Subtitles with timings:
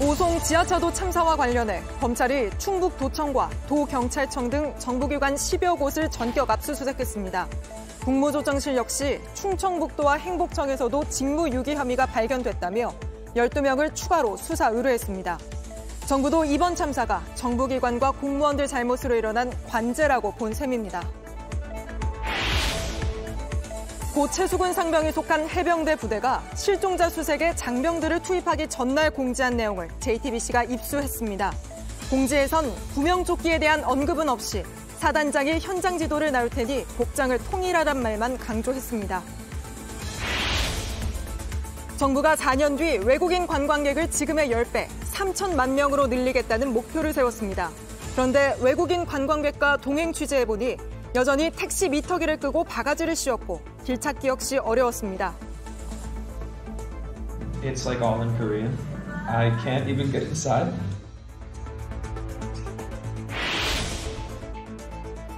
[0.00, 7.48] 오송 지하차도 참사와 관련해 검찰이 충북도청과 도경찰청 등 정부기관 10여 곳을 전격 압수수색했습니다.
[8.04, 12.94] 국무조정실 역시 충청북도와 행복청에서도 직무유기 혐의가 발견됐다며
[13.34, 15.36] 12명을 추가로 수사 의뢰했습니다.
[16.06, 21.02] 정부도 이번 참사가 정부기관과 공무원들 잘못으로 일어난 관제라고 본 셈입니다.
[24.18, 31.52] 고 최수근 상병이 속한 해병대 부대가 실종자 수색에 장병들을 투입하기 전날 공지한 내용을 JTBC가 입수했습니다.
[32.10, 34.64] 공지에선 구명조끼에 대한 언급은 없이
[34.96, 39.22] 사단장이 현장 지도를 나올 테니 복장을 통일하란 말만 강조했습니다.
[41.96, 47.70] 정부가 4년 뒤 외국인 관광객을 지금의 10배, 3천만 명으로 늘리겠다는 목표를 세웠습니다.
[48.16, 50.76] 그런데 외국인 관광객과 동행 취재해보니
[51.14, 55.34] 여전히 택시 미터기를 끄고 바가지를 씌웠고 길찾기 역시 어려웠습니다.
[57.62, 58.76] It's like all in Korean.
[59.26, 60.72] I can't even get inside.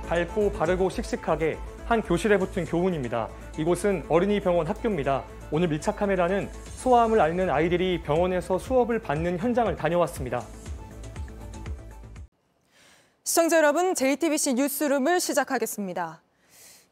[0.08, 1.56] 밝고 바르고 씩씩하게
[1.86, 3.28] 한 교실에 붙은 교훈입니다.
[3.56, 5.22] 이곳은 어린이 병원 학교입니다.
[5.52, 10.42] 오늘 밀착 카메라는 소아암을 앓는 아이들이 병원에서 수업을 받는 현장을 다녀왔습니다.
[13.30, 16.20] 시청자 여러분, JTBC 뉴스룸을 시작하겠습니다.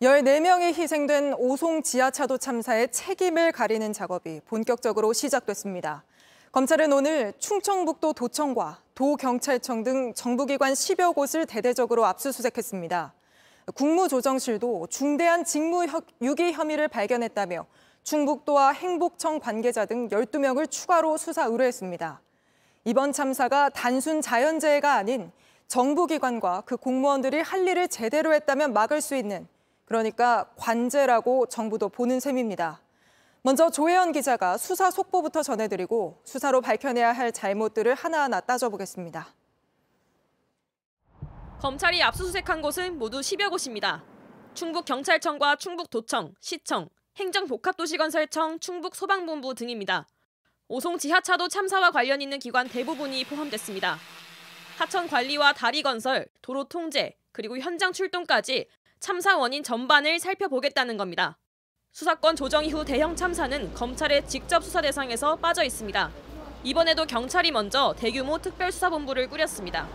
[0.00, 6.04] 14명이 희생된 오송 지하차도 참사의 책임을 가리는 작업이 본격적으로 시작됐습니다.
[6.52, 13.14] 검찰은 오늘 충청북도 도청과 도경찰청 등 정부기관 10여 곳을 대대적으로 압수수색했습니다.
[13.74, 17.66] 국무조정실도 중대한 직무유기 혐의를 발견했다며
[18.04, 22.20] 충북도와 행복청 관계자 등 12명을 추가로 수사 의뢰했습니다.
[22.84, 25.32] 이번 참사가 단순 자연재해가 아닌
[25.68, 29.46] 정부기관과 그 공무원들이 할 일을 제대로 했다면 막을 수 있는
[29.84, 32.80] 그러니까 관제라고 정부도 보는 셈입니다.
[33.42, 39.28] 먼저 조혜연 기자가 수사 속보부터 전해드리고 수사로 밝혀내야 할 잘못들을 하나하나 따져보겠습니다.
[41.60, 44.04] 검찰이 압수수색한 곳은 모두 10여 곳입니다.
[44.54, 50.06] 충북경찰청과 충북도청, 시청, 행정복합도시건설청, 충북소방본부 등입니다.
[50.68, 53.98] 오송 지하차도 참사와 관련 있는 기관 대부분이 포함됐습니다.
[54.78, 58.68] 하천 관리와 다리 건설, 도로 통제, 그리고 현장 출동까지
[59.00, 61.36] 참사 원인 전반을 살펴보겠다는 겁니다.
[61.90, 66.12] 수사권 조정 이후 대형 참사는 검찰의 직접 수사 대상에서 빠져 있습니다.
[66.62, 69.88] 이번에도 경찰이 먼저 대규모 특별수사본부를 꾸렸습니다.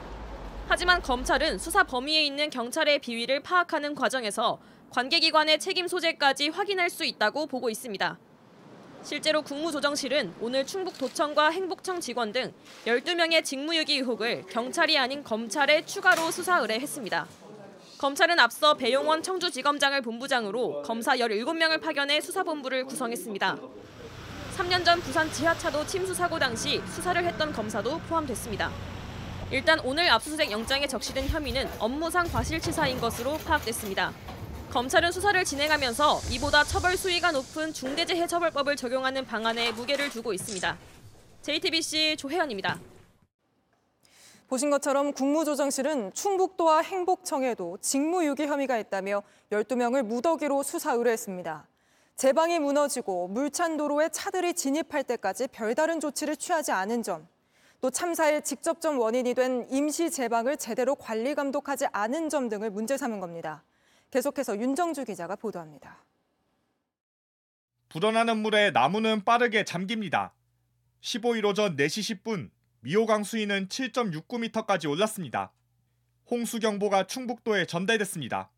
[0.67, 7.47] 하지만 검찰은 수사 범위에 있는 경찰의 비위를 파악하는 과정에서 관계기관의 책임 소재까지 확인할 수 있다고
[7.47, 8.19] 보고 있습니다.
[9.03, 12.53] 실제로 국무조정실은 오늘 충북도청과 행복청 직원 등
[12.85, 17.27] 12명의 직무유기 의혹을 경찰이 아닌 검찰에 추가로 수사 의뢰했습니다.
[17.97, 23.57] 검찰은 앞서 배용원 청주지검장을 본부장으로 검사 17명을 파견해 수사본부를 구성했습니다.
[24.57, 28.71] 3년 전 부산 지하차도 침수 사고 당시 수사를 했던 검사도 포함됐습니다.
[29.51, 34.13] 일단 오늘 압수수색 영장에 적시된 혐의는 업무상 과실치사인 것으로 파악됐습니다.
[34.73, 40.75] 검찰은 수사를 진행하면서 이보다 처벌 수위가 높은 중대재해 처벌법을 적용하는 방안에 무게를 두고 있습니다.
[41.43, 42.79] JTBC 조혜연입니다.
[44.47, 51.67] 보신 것처럼 국무조정실은 충북도와 행복청에도 직무유기 혐의가 있다며 12명을 무더기로 수사 의뢰했습니다.
[52.15, 57.27] 제방이 무너지고 물찬 도로에 차들이 진입할 때까지 별다른 조치를 취하지 않은 점,
[57.79, 63.19] 또 참사의 직접적 원인이 된 임시 제방을 제대로 관리 감독하지 않은 점 등을 문제 삼은
[63.19, 63.63] 겁니다.
[64.13, 66.05] 계속해서 윤정주 기자가 보도합니다.
[67.89, 70.35] 불어나는 물에 나무는 빠르게 잠깁니다.
[71.01, 75.51] 15일 오전 4시 10분 미호강 수위는 7.69m까지 올랐습니다.
[76.29, 78.51] 홍수 경보가 충북도에 전달됐습니다.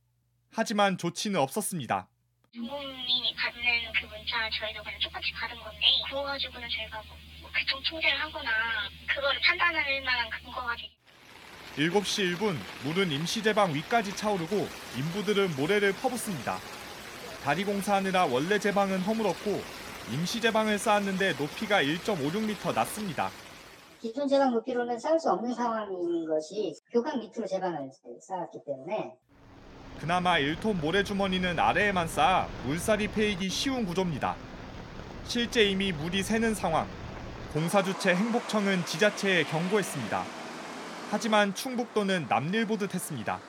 [0.52, 2.10] 하지만 조치는 없었습니다.
[2.52, 3.64] 국민이 받는
[3.94, 5.80] 그 문자 저희도 그냥 똑같이 받은 건데
[6.10, 8.52] 그거 가지고는 저희가 뭐, 뭐 교통 통제를 하거나
[9.08, 10.95] 그거를 판단할 만한 근거가 되지
[11.78, 12.56] 7시 1분
[12.86, 16.58] 물은 임시제방 위까지 차오르고 인부들은 모래를 퍼붓습니다.
[17.44, 19.62] 다리 공사하느라 원래 제방은 허물었고
[20.14, 23.30] 임시제방을 쌓았는데 높이가 1.56m 낮습니다.
[24.00, 27.90] 기존 제방 높이로는 쌓을 수 없는 상황인 것이 교각 밑으로 제방을
[28.22, 29.14] 쌓았기 때문에
[30.00, 34.36] 그나마 1톤 모래주머니는 아래에만 쌓아 물살이 패이기 쉬운 구조입니다.
[35.26, 36.88] 실제 이미 물이 새는 상황.
[37.54, 40.45] 공사 주체 행복청은 지자체에 경고했습니다.
[41.12, 43.40] 하지만 충북도는 남일보듯 했습니다.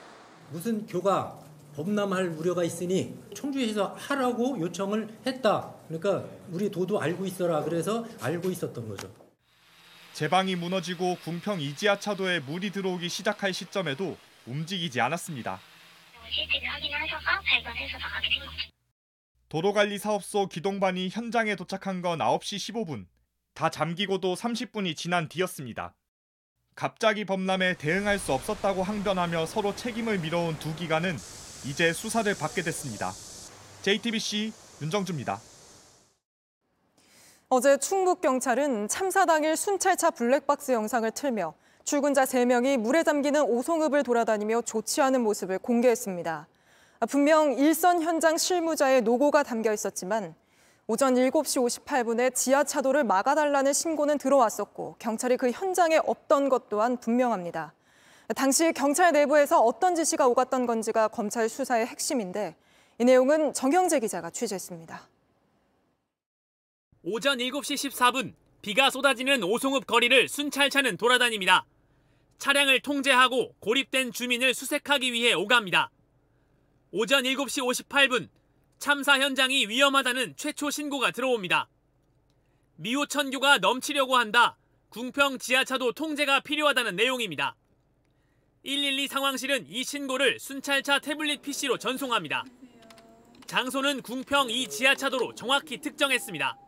[0.51, 1.39] 무슨 교가
[1.75, 5.75] 범람할 우려가 있으니 청주에서 하라고 요청을 했다.
[5.89, 7.63] 그러니까 우리 도도 알고 있어라.
[7.63, 9.13] 그래서 알고 있었던 거죠.
[10.13, 14.17] 제방이 무너지고 궁평 이지하차도에 물이 들어오기 시작할 시점에도
[14.47, 15.61] 움직이지 않았습니다.
[16.31, 18.59] CCTV 확인하다가 발견해서 나가게 된 거죠.
[19.49, 23.07] 도로관리 사업소 기동반이 현장에 도착한 건 9시 15분.
[23.55, 25.95] 다 잠기고도 30분이 지난 뒤였습니다.
[26.77, 31.17] 갑자기 범람에 대응할 수 없었다고 항변하며 서로 책임을 미뤄온 두 기관은
[31.65, 33.13] 이제 수사를 받게 됐습니다.
[33.81, 34.53] JTBC
[34.83, 35.41] 윤정주입니다.
[37.49, 44.61] 어제 충북 경찰은 참사 당일 순찰차 블랙박스 영상을 틀며 출근자 3명이 물에 잠기는 오송읍을 돌아다니며
[44.63, 46.47] 조치 않은 모습을 공개했습니다.
[47.09, 50.35] 분명 일선 현장 실무자의 노고가 담겨 있었지만
[50.89, 57.75] 오전 7시 58분에 지하차도를 막아달라는 신고는 들어왔었고 경찰이 그 현장에 없던 것 또한 분명합니다.
[58.37, 62.55] 당시 경찰 내부에서 어떤 지시가 오갔던 건지가 검찰 수사의 핵심인데
[63.01, 65.09] 이 내용은 정영재 기자가 취재했습니다.
[67.03, 71.67] 오전 7시 14분 비가 쏟아지는 오송읍 거리를 순찰차는 돌아다닙니다.
[72.39, 75.91] 차량을 통제하고 고립된 주민을 수색하기 위해 오갑니다.
[76.93, 78.29] 오전 7시 58분
[78.79, 81.69] 참사 현장이 위험하다는 최초 신고가 들어옵니다.
[82.77, 84.57] 미호천교가 넘치려고 한다.
[84.91, 87.57] 궁평 지하차도 통제가 필요하다는 내용입니다.
[88.65, 92.45] 112 상황실은 이 신고를 순찰차 태블릿 PC로 전송합니다.
[93.47, 96.59] 장소는 궁평 이 지하차도로 정확히 특정했습니다.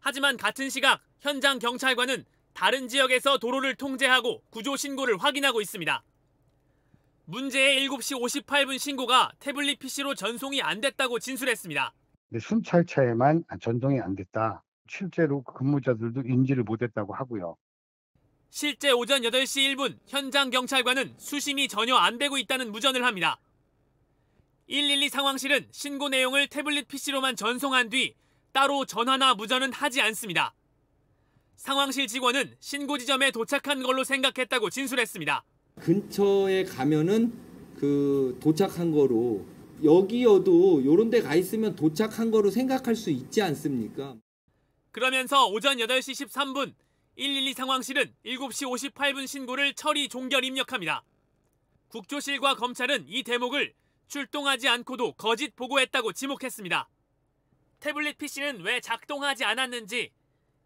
[0.00, 6.04] 하지만 같은 시각 현장 경찰관은 다른 지역에서 도로를 통제하고 구조 신고를 확인하고 있습니다.
[7.26, 11.94] 문제의 7시 58분 신고가 태블릿 PC로 전송이 안 됐다고 진술했습니다.
[12.38, 14.62] 순찰차에만 전송이 안 됐다.
[14.88, 17.56] 실제로 근무자들도 인지를 못했다고 하고요.
[18.50, 23.40] 실제 오전 8시 1분 현장 경찰관은 수신이 전혀 안 되고 있다는 무전을 합니다.
[24.68, 28.14] 112 상황실은 신고 내용을 태블릿 PC로만 전송한 뒤
[28.52, 30.54] 따로 전화나 무전은 하지 않습니다.
[31.56, 35.44] 상황실 직원은 신고 지점에 도착한 걸로 생각했다고 진술했습니다.
[35.80, 37.32] 근처에 가면은
[37.76, 39.44] 그 도착한 거로
[39.82, 44.16] 여기여도 요런 데 가 있으면 도착한 거로 생각할 수 있지 않습니까?
[44.92, 46.74] 그러면서 오전 8시 13분
[47.16, 51.04] 112 상황실은 7시 58분 신고를 처리 종결 입력합니다.
[51.88, 53.74] 국조실과 검찰은 이 대목을
[54.08, 56.88] 출동하지 않고도 거짓 보고했다고 지목했습니다.
[57.80, 60.10] 태블릿 PC는 왜 작동하지 않았는지,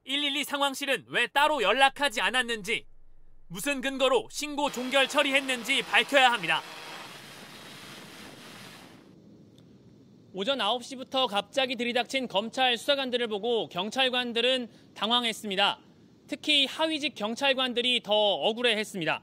[0.05, 2.87] 112 상황실은 왜 따로 연락하지 않았는지,
[3.51, 6.61] 무슨 근거로 신고 종결 처리했는지 밝혀야 합니다.
[10.35, 15.81] 오전 9시부터 갑자기 들이닥친 검찰 수사관들을 보고 경찰관들은 당황했습니다.
[16.27, 19.23] 특히 하위직 경찰관들이 더 억울해했습니다.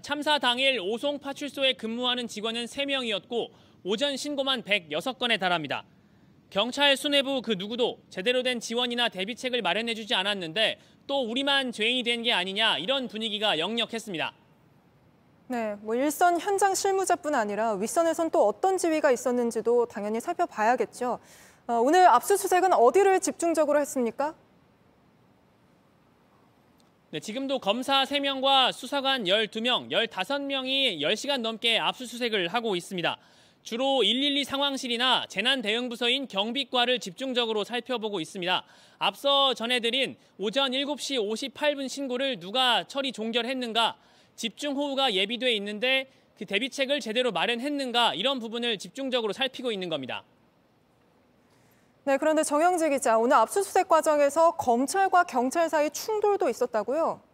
[0.00, 3.50] 참사 당일 오송 파출소에 근무하는 직원은 3명이었고
[3.82, 5.84] 오전 신고만 106건에 달합니다.
[6.50, 12.32] 경찰 수뇌부 그 누구도 제대로 된 지원이나 대비책을 마련해주지 않았는데 또 우리만 죄인이 된 게
[12.32, 14.32] 아니냐 이런 분위기가 역력했습니다.
[15.48, 21.20] 네, 뭐 일선 현장 실무자뿐 아니라 윗선에선 또 어떤 지위가 있었는지도 당연히 살펴봐야겠죠.
[21.68, 24.34] 어, 오늘 압수수색은 어디를 집중적으로 했습니까?
[27.10, 33.16] 네, 지금도 검사 3명과 수사관 12명, 15명이 10시간 넘게 압수수색을 하고 있습니다.
[33.66, 38.62] 주로 112 상황실이나 재난대응부서인 경비과를 집중적으로 살펴보고 있습니다.
[39.00, 43.96] 앞서 전해드린 오전 7시 58분 신고를 누가 처리 종결했는가,
[44.36, 46.08] 집중호우가 예비돼 있는데
[46.38, 50.22] 그 대비책을 제대로 마련했는가 이런 부분을 집중적으로 살피고 있는 겁니다.
[52.04, 57.25] 네, 그런데 정영재 기자, 오늘 압수수색 과정에서 검찰과 경찰 사이 충돌도 있었다고요?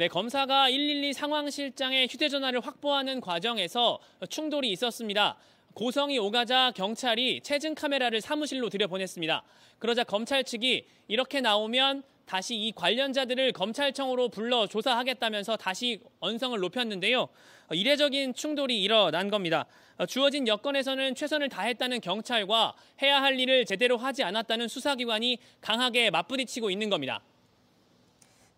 [0.00, 3.98] 네, 검사가 112 상황실장의 휴대전화를 확보하는 과정에서
[4.30, 5.36] 충돌이 있었습니다.
[5.74, 9.42] 고성이 오가자 경찰이 체증 카메라를 사무실로 들여보냈습니다.
[9.78, 17.28] 그러자 검찰 측이 이렇게 나오면 다시 이 관련자들을 검찰청으로 불러 조사하겠다면서 다시 언성을 높였는데요.
[17.70, 19.66] 이례적인 충돌이 일어난 겁니다.
[20.08, 26.88] 주어진 여건에서는 최선을 다했다는 경찰과 해야 할 일을 제대로 하지 않았다는 수사기관이 강하게 맞부딪히고 있는
[26.88, 27.20] 겁니다.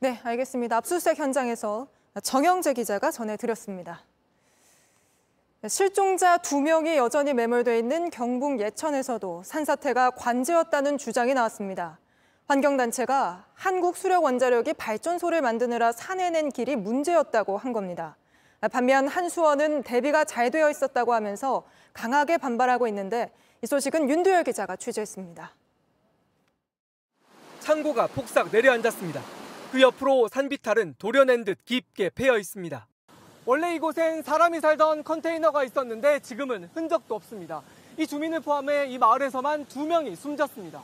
[0.03, 0.79] 네, 알겠습니다.
[0.79, 1.87] 압수수색 현장에서
[2.25, 4.01] 정영재 기자가 전해드렸습니다.
[5.69, 12.01] 실종자 두 명이 여전히 매몰돼 있는 경북 예천에서도 산사태가 관제였다는 주장이 나왔습니다.
[12.49, 18.17] 환경단체가 한국 수력 원자력이 발전소를 만드느라 산에 낸 길이 문제였다고 한 겁니다.
[18.73, 23.31] 반면 한수원은 대비가 잘 되어 있었다고 하면서 강하게 반발하고 있는데
[23.63, 25.55] 이 소식은 윤두열 기자가 취재했습니다.
[27.61, 29.42] 창고가 폭삭 내려앉았습니다.
[29.73, 32.87] 그 옆으로 산비탈은 도려낸 듯 깊게 패여 있습니다.
[33.47, 37.63] 원래 이곳엔 사람이 살던 컨테이너가 있었는데 지금은 흔적도 없습니다.
[37.97, 40.83] 이 주민을 포함해 이 마을에서만 두 명이 숨졌습니다.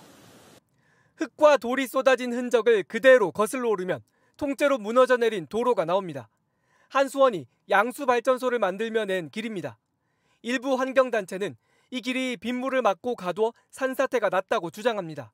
[1.17, 4.01] 흙과 돌이 쏟아진 흔적을 그대로 거슬러 오르면
[4.39, 6.31] 통째로 무너져 내린 도로가 나옵니다.
[6.89, 9.77] 한수원이 양수 발전소를 만들며 낸 길입니다.
[10.41, 11.59] 일부 환경단체는
[11.91, 15.31] 이 길이 빗물을 막고 가둬 산사태가 났다고 주장합니다.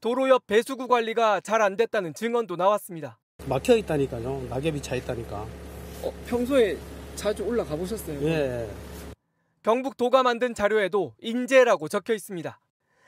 [0.00, 3.18] 도로 옆 배수구 관리가 잘 안 됐다는 증언도 나왔습니다.
[3.46, 4.46] 막혀 있다니까요.
[4.48, 5.46] 낙엽이 차 있다니까.
[6.26, 6.78] 평소에
[7.14, 8.18] 자주 올라가 보셨어요?
[8.22, 8.68] 예.
[9.62, 12.58] 경북도가 만든 자료에도 인재라고 적혀 있습니다.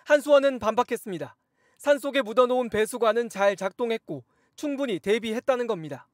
[0.05, 1.35] 한수원은 반박했습니다.
[1.79, 4.23] 산속에 묻어놓은 배수관은 잘 작동했고
[4.55, 6.07] 충분히 대비했다는 겁니다.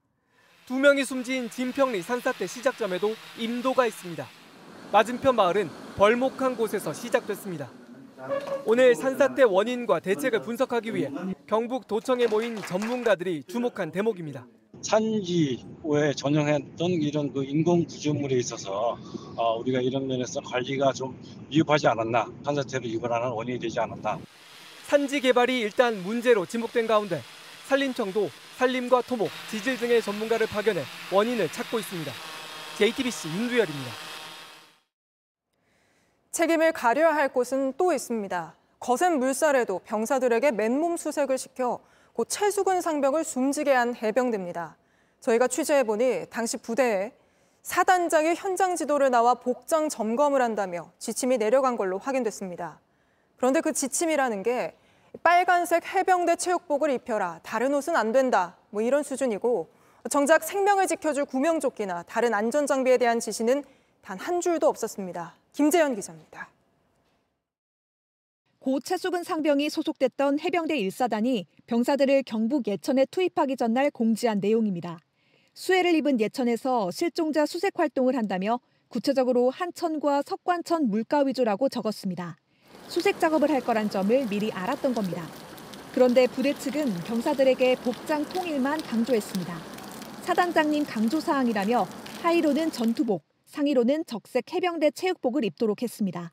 [0.67, 4.25] 두 명이 숨진 진평리 산사태 시작점에도 임도가 있습니다.
[4.93, 7.69] 맞은편 마을은 벌목한 곳에서 시작됐습니다.
[8.65, 11.11] 오늘 산사태 원인과 대책을 분석하기 위해
[11.47, 14.47] 경북 도청에 모인 전문가들이 주목한 대목입니다.
[14.83, 18.99] 산지에 전용했던 이런 그 인공 구조물에 있어서
[19.37, 24.19] 어, 우리가 이런 면에서 관리가 좀 미흡하지 않았나 산사태로 유발하는 원인이 되지 않았나
[24.87, 27.21] 산지 개발이 일단 문제로 지목된 가운데
[27.67, 30.83] 산림청도 산림과 토목, 지질 등의 전문가를 파견해
[31.13, 32.13] 원인을 찾고 있습니다.
[32.79, 34.08] JTBC 윤두열입니다.
[36.31, 38.55] 책임을 가려야 할 곳은 또 있습니다.
[38.81, 41.81] 거센 물살에도 병사들에게 맨몸 수색을 시켜
[42.13, 44.77] 곧 최수근 상병을 숨지게 한 해병대입니다.
[45.21, 47.13] 저희가 취재해보니 당시 부대에
[47.63, 52.81] 사단장이 현장 지도를 나와 복장 점검을 한다며 지침이 내려간 걸로 확인됐습니다.
[53.37, 54.77] 그런데 그 지침이라는 게
[55.23, 59.69] 빨간색 해병대 체육복을 입혀라, 다른 옷은 안 된다, 뭐 이런 수준이고
[60.11, 63.65] 정작 생명을 지켜줄 구명조끼나 다른 안전장비에 대한 지시는
[64.03, 65.35] 단 한 줄도 없었습니다.
[65.59, 66.49] 김재현 기자입니다.
[68.61, 75.01] 고 최수근 상병이 소속됐던 해병대 1사단이 병사들을 경북 예천에 투입하기 전날 공지한 내용입니다.
[75.55, 82.37] 수해를 입은 예천에서 실종자 수색 활동을 한다며 구체적으로 한천과 석관천 물가 위주라고 적었습니다.
[82.87, 85.27] 수색 작업을 할 거란 점을 미리 알았던 겁니다.
[85.93, 89.59] 그런데 부대 측은 병사들에게 복장 통일만 강조했습니다.
[90.23, 91.85] 사단장님 강조 사항이라며
[92.23, 96.33] 하의로는 전투복, 상의로는 적색 해병대 체육복을 입도록 했습니다.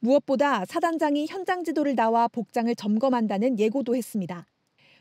[0.00, 4.46] 무엇보다 사단장이 현장 지도를 나와 복장을 점검한다는 예고도 했습니다.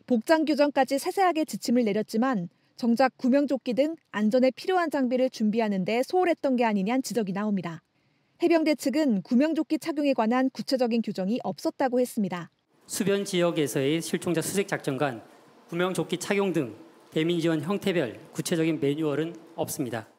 [0.05, 6.65] 복장 규정까지 세세하게 지침을 내렸지만 정작 구명조끼 등 안전에 필요한 장비를 준비하는 데 소홀했던 게
[6.65, 7.81] 아니냐는 지적이 나옵니다.
[8.41, 12.49] 해병대 측은 구명조끼 착용에 관한 구체적인 규정이 없었다고 했습니다.
[12.85, 15.23] 수변 지역에서의 실종자 수색 작전 간
[15.69, 16.75] 구명조끼 착용 등
[17.11, 20.12] 대민 지원 형태별 구체적인 매뉴얼은 없습니다.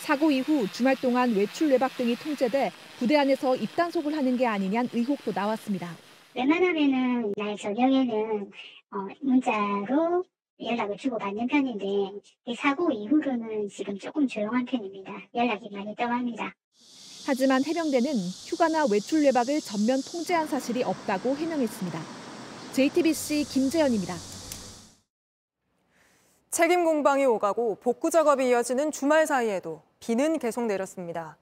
[0.00, 5.30] 사고 이후 주말 동안 외출 외박 등이 통제돼 부대 안에서 입단속을 하는 게 아니냐는 의혹도
[5.32, 5.94] 나왔습니다.
[6.34, 8.50] 웬만하면은 날 저녁에는
[8.92, 10.24] 어, 문자로
[10.60, 11.86] 연락을 주고 받는 편인데
[12.46, 15.12] 이 사고 이후로는 지금 조금 조용한 편입니다.
[15.34, 16.54] 연락이 많이 떠갑니다.
[17.26, 18.10] 하지만 해병대는
[18.48, 22.00] 휴가나 외출 외박을 전면 통제한 사실이 없다고 해명했습니다.
[22.72, 24.14] JTBC 김재현입니다.
[26.50, 31.36] 책임 공방이 오가고 복구 작업이 이어지는 주말 사이에도 비는 계속 내렸습니다.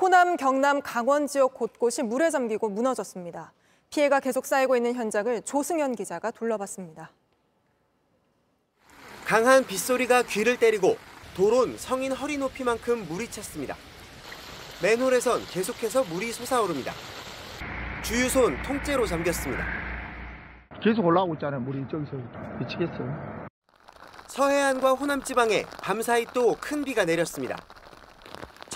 [0.00, 3.52] 호남, 경남, 강원 지역 곳곳이 물에 잠기고 무너졌습니다.
[3.90, 7.10] 피해가 계속 쌓이고 있는 현장을 조승현 기자가 둘러봤습니다.
[9.24, 10.96] 강한 빗소리가 귀를 때리고
[11.36, 13.76] 도론 성인 허리 높이만큼 물이 찼습니다.
[14.82, 16.92] 맨홀에선 계속해서 물이 솟아오릅니다.
[18.02, 19.64] 주유소는 통째로 잠겼습니다.
[20.80, 21.60] 계속 올라오고 있잖아요.
[21.60, 22.12] 물이 저기서
[22.60, 23.46] 미치겠어요.
[24.28, 27.56] 서해안과 호남 지방에 밤사이 또 큰 비가 내렸습니다.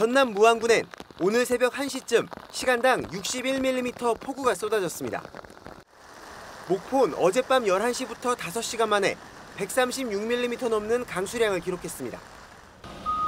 [0.01, 0.87] 전남 무안군엔
[1.21, 5.23] 오늘 새벽 1시쯤 시간당 61mm 폭우가 쏟아졌습니다.
[6.71, 9.19] 목포는 어젯밤 11시부터 5시간 만에
[9.59, 12.19] 136mm 넘는 강수량을 기록했습니다.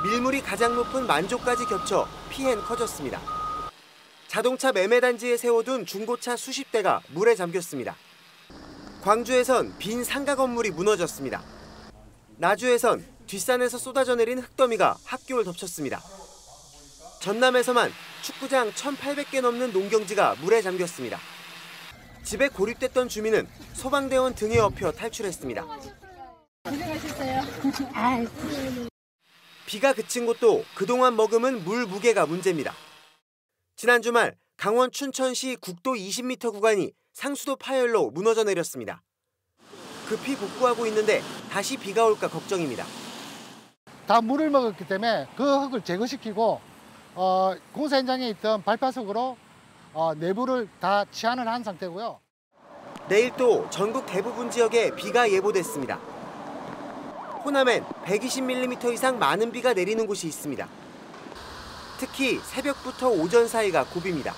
[0.02, 3.20] 밀물이 가장 높은 만조까지 겹쳐 피해는 커졌습니다.
[4.26, 7.96] 자동차 매매 단지에 세워둔 중고차 수십 대가 물에 잠겼습니다.
[9.02, 11.42] 광주에선 빈 상가 건물이 무너졌습니다.
[12.38, 16.00] 나주에선 뒷산에서 쏟아져 내린 흙더미가 학교를 덮쳤습니다.
[17.22, 17.90] 전남에서만
[18.22, 21.20] 축구장 1,800개 넘는 농경지가 물에 잠겼습니다.
[22.24, 25.62] 집에 고립됐던 주민은 소방대원 등에 업혀 탈출했습니다.
[27.94, 28.24] 아,
[29.66, 32.74] 비가 그친 곳도 그동안 머금은 물 무게가 문제입니다.
[33.76, 39.00] 지난 주말 강원 춘천시 국도 20m 구간이 상수도 파열로 무너져 내렸습니다.
[40.08, 42.84] 급히 복구하고 있는데 다시 비가 올까 걱정입니다.
[44.08, 46.71] 다 물을 먹었기 때문에 그 흙을 제거시키고
[47.14, 49.36] 어, 공사 현장에 있던 발파석으로
[49.92, 52.20] 어, 내부를 다 치환을 한 상태고요.
[53.08, 55.96] 내일 또 전국 대부분 지역에 비가 예보됐습니다.
[57.44, 60.66] 호남엔 120mm 이상 많은 비가 내리는 곳이 있습니다.
[61.98, 64.32] 특히 새벽부터 오전 사이가 고비입니다.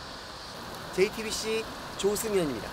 [0.95, 1.65] JTBC
[1.99, 2.69] 조승현입니다.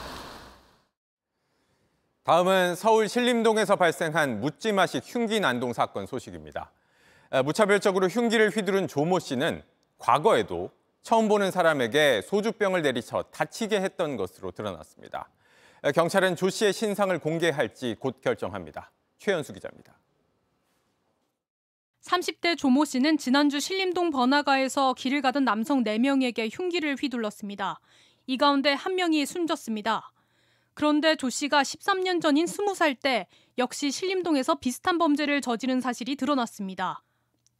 [2.24, 6.72] 다음은 서울 신림동에서 발생한 묻지마식 흉기 난동 사건 소식입니다.
[7.44, 9.64] 무차별적으로 흉기를 휘두른 조모 씨는
[10.02, 10.72] 과거에도
[11.04, 15.30] 처음 보는 사람에게 소주병을 내리쳐 다치게 했던 것으로 드러났습니다.
[15.96, 18.92] 경찰은 조 씨의 신상을 공개할지 곧 결정합니다.
[19.18, 19.94] 최연수 기자입니다.
[22.02, 27.80] 30대 조모 씨는 지난주 신림동 번화가에서 길을 가던 남성 4명에게 흉기를 휘둘렀습니다.
[28.26, 30.12] 이 가운데 한 명이 숨졌습니다.
[30.74, 33.28] 그런데 조 씨가 13년 전인 20살 때
[33.60, 37.04] 역시 신림동에서 비슷한 범죄를 저지른 사실이 드러났습니다.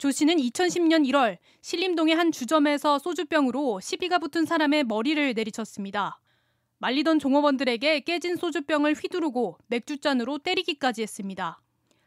[0.02, 6.18] 조 씨는 2010년 1월 신림동의 한 주점에서 소주병으로 시비가 붙은 사람의 머리를 내리쳤습니다.
[6.78, 11.60] 말리던 종업원들에게 깨진 소주병을 휘두르고 맥주잔으로 때리기까지 했습니다.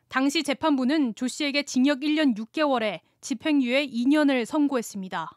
[0.09, 5.31] 당시 재판부는 조 씨에게 징역 1년 6개월에 집행유예 2년을 선고했습니다.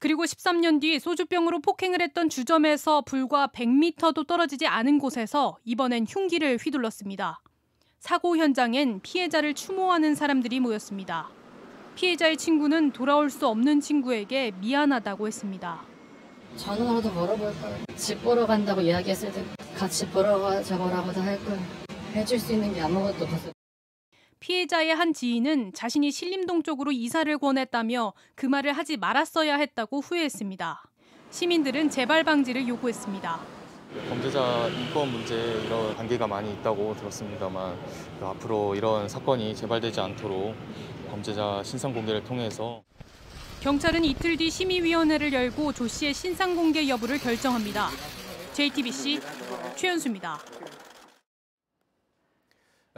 [0.00, 7.40] 그리고 13년 뒤 소주병으로 폭행을 했던 주점에서 불과 100m도 떨어지지 않은 곳에서 이번엔 흉기를 휘둘렀습니다.
[8.00, 11.43] 사고 현장엔 피해자를 추모하는 사람들이 모였습니다.
[11.94, 15.80] 피해자의 친구는 돌아올 수 없는 친구에게 미안하다고 했습니다.
[16.56, 17.96] 전화라도 걸어볼 걸.
[17.96, 19.44] 집 보러 간다고 이야기했을 때
[19.76, 21.58] 같이 보러 가자고라고도 할 걸.
[22.14, 23.50] 해줄 수 있는 게 아무것도 없어.
[24.40, 30.82] 피해자의 한 지인은 자신이 신림동 쪽으로 이사를 권했다며 그 말을 하지 말았어야 했다고 후회했습니다.
[31.30, 33.40] 시민들은 재발 방지를 요구했습니다.
[34.08, 35.34] 범죄자 인권 문제
[35.64, 37.76] 이런 관계가 많이 있다고 들었습니다만
[38.18, 40.54] 그 앞으로 이런 사건이 재발되지 않도록
[41.14, 42.82] 범죄자 신상 공개를 통해서
[43.60, 47.88] 경찰은 이틀 뒤 심의위원회를 열고 조 씨의 신상 공개 여부를 결정합니다.
[48.52, 49.20] JTBC
[49.76, 50.40] 최연수입니다.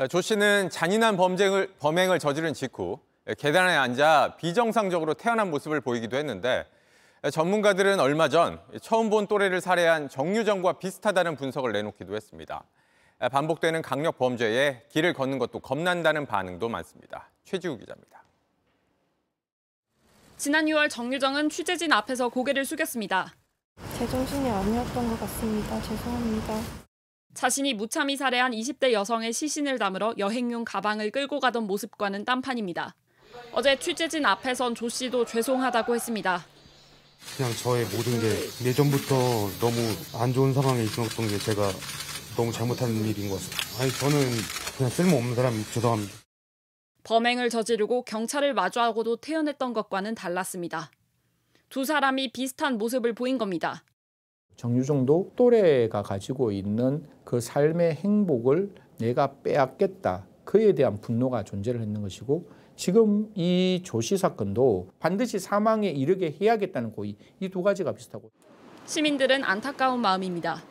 [0.08, 2.98] 조 씨는 잔인한 범죄를, 범행을 저지른 직후
[3.38, 6.64] 계단에 앉아 비정상적으로 태어난 모습을 보이기도 했는데
[7.30, 12.64] 전문가들은 얼마 전 처음 본 또래를 살해한 정유정과 비슷하다는 분석을 내놓기도 했습니다.
[13.30, 17.28] 반복되는 강력 범죄에 길을 걷는 것도 겁난다는 반응도 많습니다.
[17.46, 18.24] 최지우 기자입니다.
[20.36, 23.34] 지난 6월 정유정은 취재진 앞에서 고개를 숙였습니다.
[23.98, 25.80] 제정신이 아니었던 것 같습니다.
[25.82, 26.60] 죄송합니다.
[27.34, 32.94] 자신이 무참히 살해한 20대 여성의 시신을 담으러 여행용 가방을 끌고 가던 모습과는 딴판입니다.
[33.52, 36.44] 어제 취재진 앞에선 조 씨도 죄송하다고 했습니다.
[37.36, 39.14] 그냥 저의 모든 게 예전부터
[39.60, 39.76] 너무
[40.14, 41.70] 안 좋은 상황에 있었던 게 제가
[42.36, 43.82] 너무 잘못한 일인 것 같습니다.
[43.82, 44.30] 아니 저는
[44.76, 46.25] 그냥 쓸모없는 사람이 죄송합니다.
[47.06, 50.90] 범행을 저지르고 경찰을 마주하고도 태어났던 것과는 달랐습니다.
[51.68, 53.84] 두 사람이 비슷한 모습을 보인 겁니다.
[54.56, 60.26] 정유정도 또래가 가지고 있는 그 삶의 행복을 내가 빼앗겠다.
[60.44, 67.16] 그에 대한 분노가 존재를 했는 것이고 지금 이 조씨 사건도 반드시 사망에 이르게 해야겠다는 고의
[67.40, 68.30] 이 두 가지가 비슷하고
[68.86, 70.62] 시민들은 안타까운 마음입니다.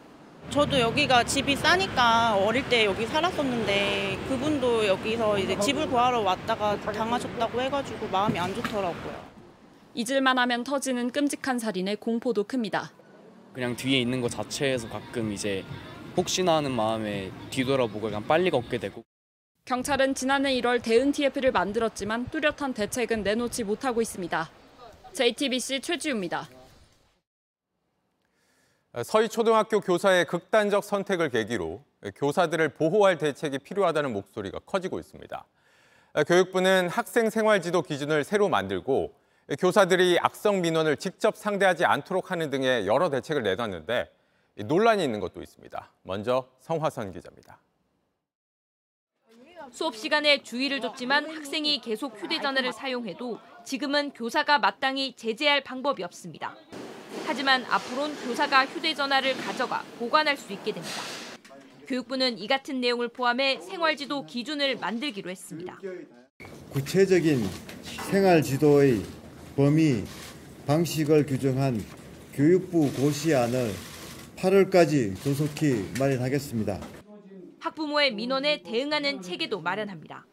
[0.49, 7.61] 저도 여기가 집이 싸니까 어릴 때 여기 살았었는데 그분도 여기서 이제 집을 구하러 왔다가 당하셨다고
[7.61, 9.25] 해가지고 마음이 안 좋더라고요.
[9.93, 12.91] 잊을만 하면 터지는 끔찍한 살인의 공포도 큽니다.
[13.53, 15.63] 그냥 뒤에 있는 것 자체에서 가끔 이제
[16.15, 19.03] 혹시나 하는 마음에 뒤돌아보고 그냥 빨리 걷게 되고
[19.65, 24.49] 경찰은 지난해 1월 대응 TF를 만들었지만 뚜렷한 대책은 내놓지 못하고 있습니다.
[25.13, 26.47] JTBC 최지우입니다.
[29.03, 31.83] 서희초등학교 교사의 극단적 선택을 계기로
[32.15, 35.45] 교사들을 보호할 대책이 필요하다는 목소리가 커지고 있습니다.
[36.25, 39.13] 교육부는 학생 생활 지도 기준을 새로 만들고
[39.59, 44.09] 교사들이 악성 민원을 직접 상대하지 않도록 하는 등의 여러 대책을 내놨는데
[44.63, 45.91] 논란이 있는 것도 있습니다.
[46.03, 47.59] 먼저 성화선 기자입니다.
[49.71, 56.55] 수업 시간에 주의를 줬지만 학생이 계속 휴대전화를 사용해도 지금은 교사가 마땅히 제재할 방법이 없습니다.
[57.25, 61.01] 하지만 앞으론 교사가 휴대전화를 가져가 보관할 수 있게 됩니다.
[61.87, 65.79] 교육부는 이 같은 내용을 포함해 생활지도 기준을 만들기로 했습니다.
[66.71, 67.43] 구체적인
[68.11, 69.01] 생활지도의
[69.55, 70.03] 범위,
[70.67, 71.83] 방식을 규정한
[72.33, 73.71] 교육부 고시안을
[74.35, 76.79] 8월까지 조속히 마련하겠습니다.
[77.59, 80.25] 학부모의 민원에 대응하는 체계도 마련합니다.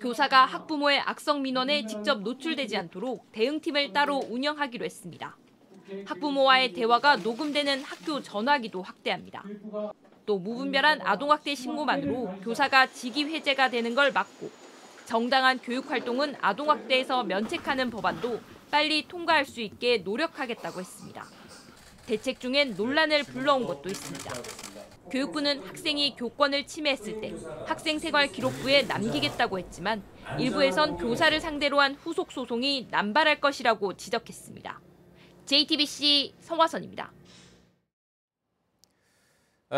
[0.00, 5.36] 교사가 학부모의 악성 민원에 직접 노출되지 않도록 대응팀을 따로 운영하기로 했습니다.
[6.06, 9.44] 학부모와의 대화가 녹음되는 학교 전화기도 확대합니다.
[10.26, 14.50] 또 무분별한 아동학대 신고만으로 교사가 직위 해제가 되는 걸 막고
[15.04, 21.26] 정당한 교육 활동은 아동학대에서 면책하는 법안도 빨리 통과할 수 있게 노력하겠다고 했습니다.
[22.06, 24.32] 대책 중엔 논란을 불러온 것도 있습니다.
[25.10, 27.34] 교육부는 학생이 교권을 침해했을 때
[27.66, 30.02] 학생 생활 기록부에 남기겠다고 했지만
[30.38, 34.80] 일부에선 교사를 상대로 한 후속 소송이 남발할 것이라고 지적했습니다.
[35.46, 37.12] JTBC 성화선입니다.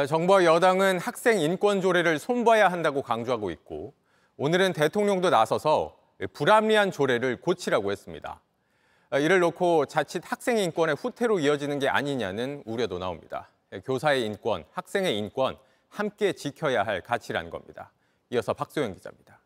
[0.08, 3.94] 정부와 여당은 학생 인권 조례를 손봐야 한다고 강조하고 있고
[4.36, 5.96] 오늘은 대통령도 나서서
[6.34, 8.40] 불합리한 조례를 고치라고 했습니다.
[9.12, 13.48] 이를 놓고 자칫 학생 인권의 후퇴로 이어지는 게 아니냐는 우려도 나옵니다.
[13.84, 15.56] 교사의 인권, 학생의 인권
[15.88, 17.92] 함께 지켜야 할 가치라는 겁니다.
[18.30, 19.40] 이어서 박소영 기자입니다.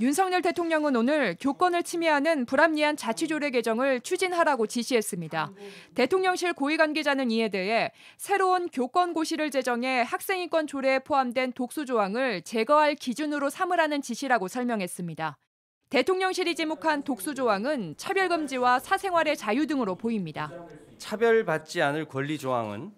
[0.00, 5.52] 윤석열 대통령은 오늘 교권을 침해하는 불합리한 자치조례 개정을 추진하라고 지시했습니다.
[5.94, 12.94] 대통령실 고위 관계자는 이에 대해 새로운 교권 고시를 제정해 학생인권 조례에 포함된 독수 조항을 제거할
[12.94, 15.36] 기준으로 삼으라는 지시라고 설명했습니다.
[15.90, 20.50] 대통령실이 지목한 독수 조항은 차별 금지와 사생활의 자유 등으로 보입니다.
[20.96, 22.92] 차별받지 않을 권리 조항은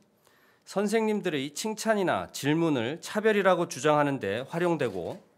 [0.66, 5.31] 선생님들의 칭찬이나 질문을 차별이라고 주장하는 데 활용되고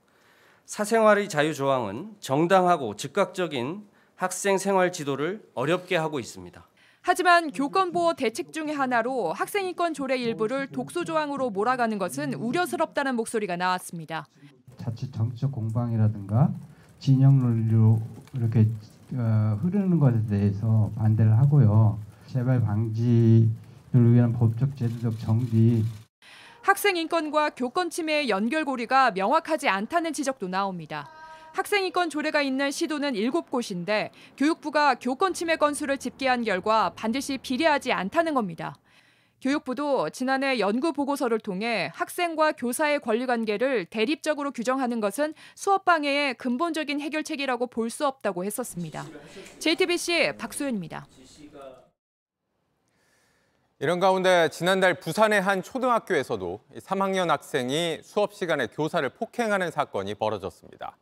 [0.67, 3.85] 사생활의 자유 조항은 정당하고 즉각적인
[4.17, 6.67] 학생 생활 지도를 어렵게 하고 있습니다.
[7.03, 13.15] 하지만 교권 보호 대책 중의 하나로 학생 인권 조례 일부를 독소 조항으로 몰아가는 것은 우려스럽다는
[13.17, 14.27] 목소리가 나왔습니다.
[14.79, 16.51] 자칫 정치적 공방이라든가
[16.99, 18.01] 진영 논리로
[18.33, 18.67] 이렇게
[19.13, 21.99] 어, 흐르는 것에 대해서 반대를 하고요.
[22.27, 23.51] 재발 방지를
[23.93, 25.85] 위한 법적 제도적 정비
[26.65, 31.07] 학생 인권과 교권 침해의 연결고리가 명확하지 않다는 지적도 나옵니다.
[31.53, 38.33] 학생 인권 조례가 있는 시도는 7곳인데 교육부가 교권 침해 건수를 집계한 결과 반드시 비례하지 않다는
[38.33, 38.77] 겁니다.
[39.43, 46.99] 교육부도 지난해 연구 보고서를 통해 학생과 교사의 권리 관계를 대립적으로 규정하는 것은 수업 방해의 근본적인
[46.99, 49.05] 해결책이라고 볼 수 없다고 했었습니다.
[49.59, 51.07] JTBC 박소연입니다.
[53.85, 60.97] 이런 가운데 지난달 부산의 한 초등학교에서도 3학년 학생이 수업 시간에 교사를 폭행하는 사건이 벌어졌습니다.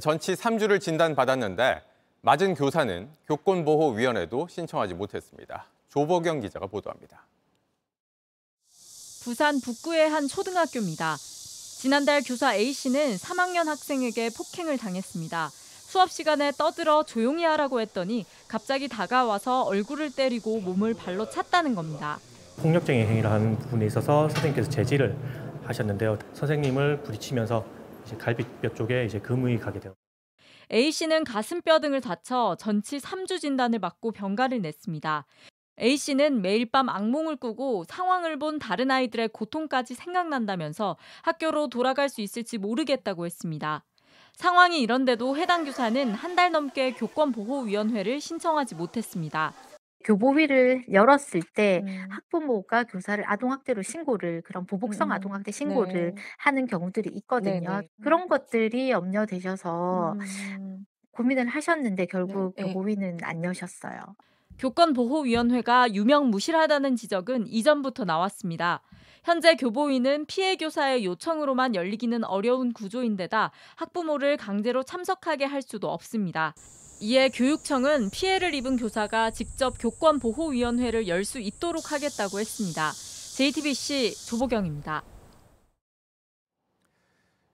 [0.00, 1.82] 전치 3주를 진단받았는데
[2.20, 5.66] 맞은 교사는 교권보호위원회도 신청하지 못했습니다.
[5.88, 7.26] 조보경 기자가 보도합니다.
[9.24, 11.16] 부산 북구의 한 초등학교입니다.
[11.18, 15.50] 지난달 교사 A씨는 3학년 학생에게 폭행을 당했습니다.
[15.94, 22.20] 수업 시간에 떠들어 조용히 하라고 했더니 갑자기 다가와서 얼굴을 때리고 몸을 발로 찼다는 겁니다.
[22.58, 25.16] 폭력적인 행위를 하는 부분에 있어서 선생님께서 제지를
[25.64, 26.16] 하셨는데요.
[26.34, 27.66] 선생님을 부딪히면서
[28.06, 29.94] 이제 갈비뼈 쪽에 이제 금이 가게 되요.
[30.72, 35.26] A 씨는 가슴뼈 등을 다쳐 전치 3주 진단을 받고 병가를 냈습니다.
[35.80, 42.20] A 씨는 매일 밤 악몽을 꾸고 상황을 본 다른 아이들의 고통까지 생각난다면서 학교로 돌아갈 수
[42.20, 43.84] 있을지 모르겠다고 했습니다.
[44.36, 49.52] 상황이 이런데도 해당 교사는 한 달 넘게 교권보호위원회를 신청하지 못했습니다.
[50.04, 52.06] 교보위를 열었을 때 음.
[52.10, 55.12] 학부모가 교사를 아동학대로 신고를 그런 보복성 음.
[55.12, 56.22] 아동학대 신고를 네.
[56.38, 57.70] 하는 경우들이 있거든요.
[57.70, 57.88] 네네.
[58.02, 60.14] 그런 것들이 염려되셔서
[60.58, 60.84] 음.
[61.12, 62.64] 고민을 하셨는데 결국 네.
[62.64, 64.00] 교보위는 안 여셨어요.
[64.58, 68.82] 교권보호위원회가 유명무실하다는 지적은 이전부터 나왔습니다.
[69.24, 76.54] 현재 교보위는 피해 교사의 요청으로만 열리기는 어려운 구조인데다 학부모를 강제로 참석하게 할 수도 없습니다.
[77.00, 82.92] 이에 교육청은 피해를 입은 교사가 직접 교권보호위원회를 열 수 있도록 하겠다고 했습니다.
[82.92, 85.02] JTBC 조보경입니다.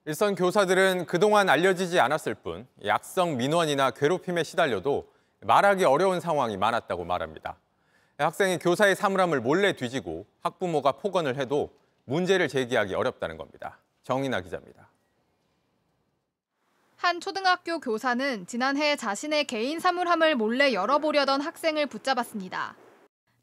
[0.05, 5.07] 일선 교사들은 그동안 알려지지 않았을 뿐 약성 민원이나 괴롭힘에 시달려도
[5.41, 7.57] 말하기 어려운 상황이 많았다고 말합니다.
[8.21, 11.73] 학생이 교사의 사물함을 몰래 뒤지고 학부모가 폭언을 해도
[12.05, 13.79] 문제를 제기하기 어렵다는 겁니다.
[14.03, 14.89] 정인아 기자입니다.
[16.97, 22.75] 한 초등학교 교사는 지난해 자신의 개인 사물함을 몰래 열어보려던 학생을 붙잡았습니다.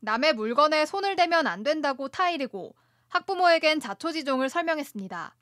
[0.01, 2.75] 남의 물건에 손을 대면 안 된다고 타이르고
[3.09, 5.35] 학부모에겐 자초지종을 설명했습니다.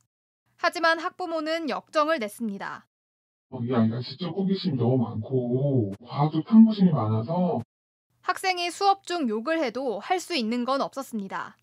[0.57, 2.87] 하지만 학부모는 역정을 냈습니다.
[3.63, 7.61] 이 아이가 진짜 호기심이 너무 많고 과학적 탐구심이 많아서
[8.31, 11.57] 학생이 수업 중 욕을 해도 할 수 있는 건 없었습니다.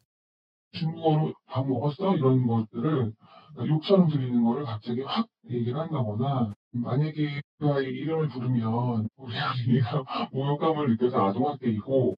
[0.74, 2.16] 중국어로 밥 먹었어?
[2.16, 3.12] 이런 것들을
[3.68, 10.92] 욕처럼 들리는 거를 갑자기 확 얘기를 한다거나 만약에 그 아이 이름을 부르면 우리 아이가 모욕감을
[10.92, 12.16] 느껴서 아동학대이고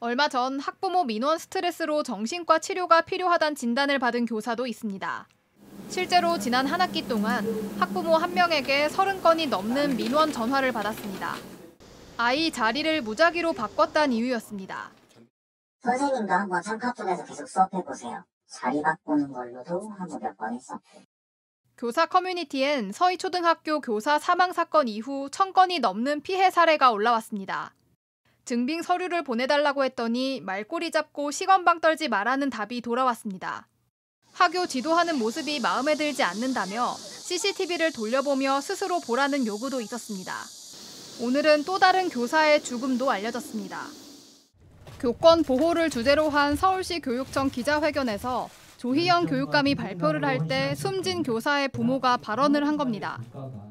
[0.00, 5.28] 얼마 전 학부모 민원 스트레스로 정신과 치료가 필요하단 진단을 받은 교사도 있습니다.
[5.88, 7.44] 실제로 지난 한 학기 동안
[7.78, 11.34] 학부모 한 명에게 30건이 넘는 민원 전화를 받았습니다.
[12.22, 14.90] 아이 자리를 무작위로 바꿨다는 이유였습니다.
[15.82, 18.22] 선생님도 한번 참카톡에서 계속 수업해보세요.
[18.46, 20.82] 자리 바꾸는 걸로도 한번 몇번 했었고.
[21.78, 27.72] 교사 커뮤니티엔 서희초등학교 교사 사망 사건 이후 1000건이 넘는 피해 사례가 올라왔습니다.
[28.44, 33.66] 증빙 서류를 보내달라고 했더니 말꼬리 잡고 시건방 떨지 말라는 답이 돌아왔습니다.
[34.34, 40.59] 학교 지도하는 모습이 마음에 들지 않는다며 CCTV를 돌려보며 스스로 보라는 요구도 있었습니다.
[41.22, 43.78] 오늘은 또 다른 교사의 죽음도 알려졌습니다.
[44.98, 52.16] 교권 보호를 주제로 한 서울시 교육청 기자회견에서 조희영 교육감이 발표를 할 때 숨진 교사의 부모가
[52.16, 53.20] 발언을 한 겁니다.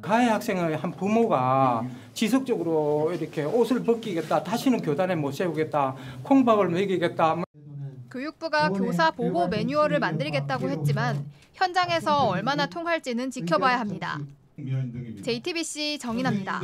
[0.01, 1.83] 가해 학생의 한 부모가
[2.13, 7.37] 지속적으로 이렇게 옷을 벗기겠다, 다시는 교단에 못 세우겠다, 콩밥을 먹이겠다.
[8.11, 14.19] 교육부가 교사 보호 매뉴얼을 만들겠다고 했지만 현장에서 얼마나 통할지는 지켜봐야 합니다.
[15.23, 16.61] JTBC 정인아입니다.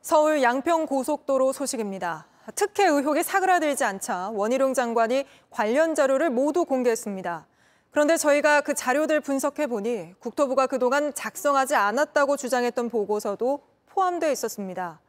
[0.00, 2.26] 서울 양평 고속도로 소식입니다.
[2.54, 7.46] 특혜 의혹이 사그라들지 않자 원희룡 장관이 관련 자료를 모두 공개했습니다.
[7.90, 15.00] 그런데 저희가 그 자료들 분석해 보니 국토부가 그동안 작성하지 않았다고 주장했던 보고서도 포함되어 있었습니다.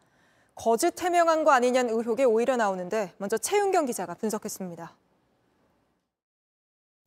[0.55, 4.95] 거짓 해명한 거 아니냐는 의혹이 오히려 나오는데 먼저 최윤경 기자가 분석했습니다.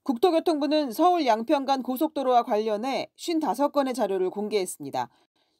[0.02, 5.10] 국토교통부는 서울 양평 간 고속도로와 관련해 55건의 자료를 공개했습니다.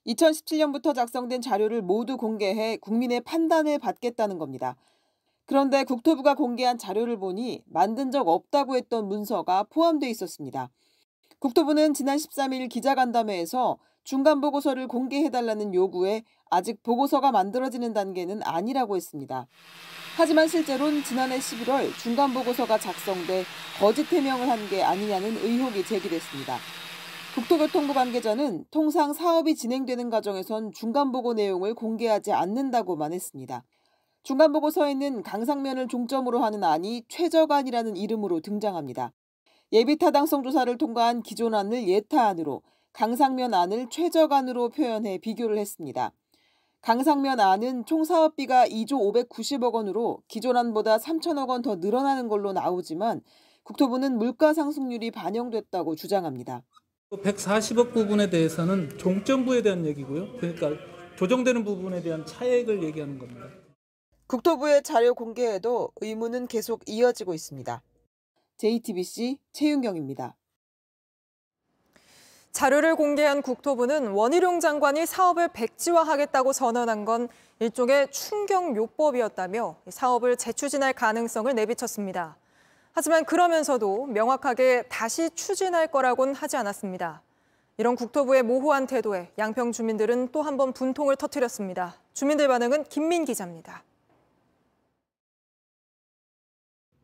[0.07, 4.77] 2017년부터 작성된 자료를 모두 공개해 국민의 판단을 받겠다는 겁니다.
[5.45, 10.71] 그런데 국토부가 공개한 자료를 보니 만든 적 없다고 했던 문서가 포함돼 있었습니다.
[11.39, 13.79] 국토부는 지난 13일 기자간담회에서
[14.11, 19.47] 중간 보고서를 공개해달라는 요구에 아직 보고서가 만들어지는 단계는 아니라고 했습니다.
[20.17, 23.45] 하지만 실제로는 지난해 11월 중간 보고서가 작성돼
[23.79, 26.57] 거짓 해명을 한 게 아니냐는 의혹이 제기됐습니다.
[27.37, 33.63] 국토교통부 관계자는 통상 사업이 진행되는 과정에선 중간 보고 내용을 공개하지 않는다고만 했습니다.
[34.25, 39.13] 중간 보고서에는 강상면을 종점으로 하는 안이 최저간이라는 이름으로 등장합니다.
[39.71, 46.13] 예비 타당성 조사를 통과한 기존 안을 예타 안으로 강상면 안을 최저간으로 표현해 비교를 했습니다.
[46.83, 53.21] 강상면 안은 총 사업비가 2조 590억 원으로 기존안보다 3천억 원 더 늘어나는 걸로 나오지만
[53.65, 56.63] 국토부는 물가 상승률이 반영됐다고 주장합니다.
[57.11, 60.37] 140억 부분에 대해서는 종점부에 대한 얘기고요.
[60.39, 60.71] 그러니까
[61.17, 63.47] 조정되는 부분에 대한 차액을 얘기하는 겁니다.
[64.27, 67.83] 국토부의 자료 공개에도 의문은 계속 이어지고 있습니다.
[68.57, 70.37] JTBC 최윤경입니다.
[72.53, 77.29] 자료를 공개한 국토부는 원희룡 장관이 사업을 백지화하겠다고 선언한 건
[77.61, 82.37] 일종의 충격요법이었다며 사업을 재추진할 가능성을 내비쳤습니다.
[82.93, 87.23] 하지만 그러면서도 명확하게 다시 추진할 거라고는 하지 않았습니다.
[87.77, 91.95] 이런 국토부의 모호한 태도에 양평 주민들은 또 한 번 분통을 터뜨렸습니다.
[92.13, 93.85] 주민들 반응은 김민 기자입니다.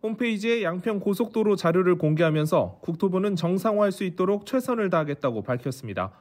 [0.07, 6.13] 홈페이지에 양평 고속도로 자료를 공개하면서 국토부는 정상화할 수 있도록 최선을 다하겠다고 밝혔습니다.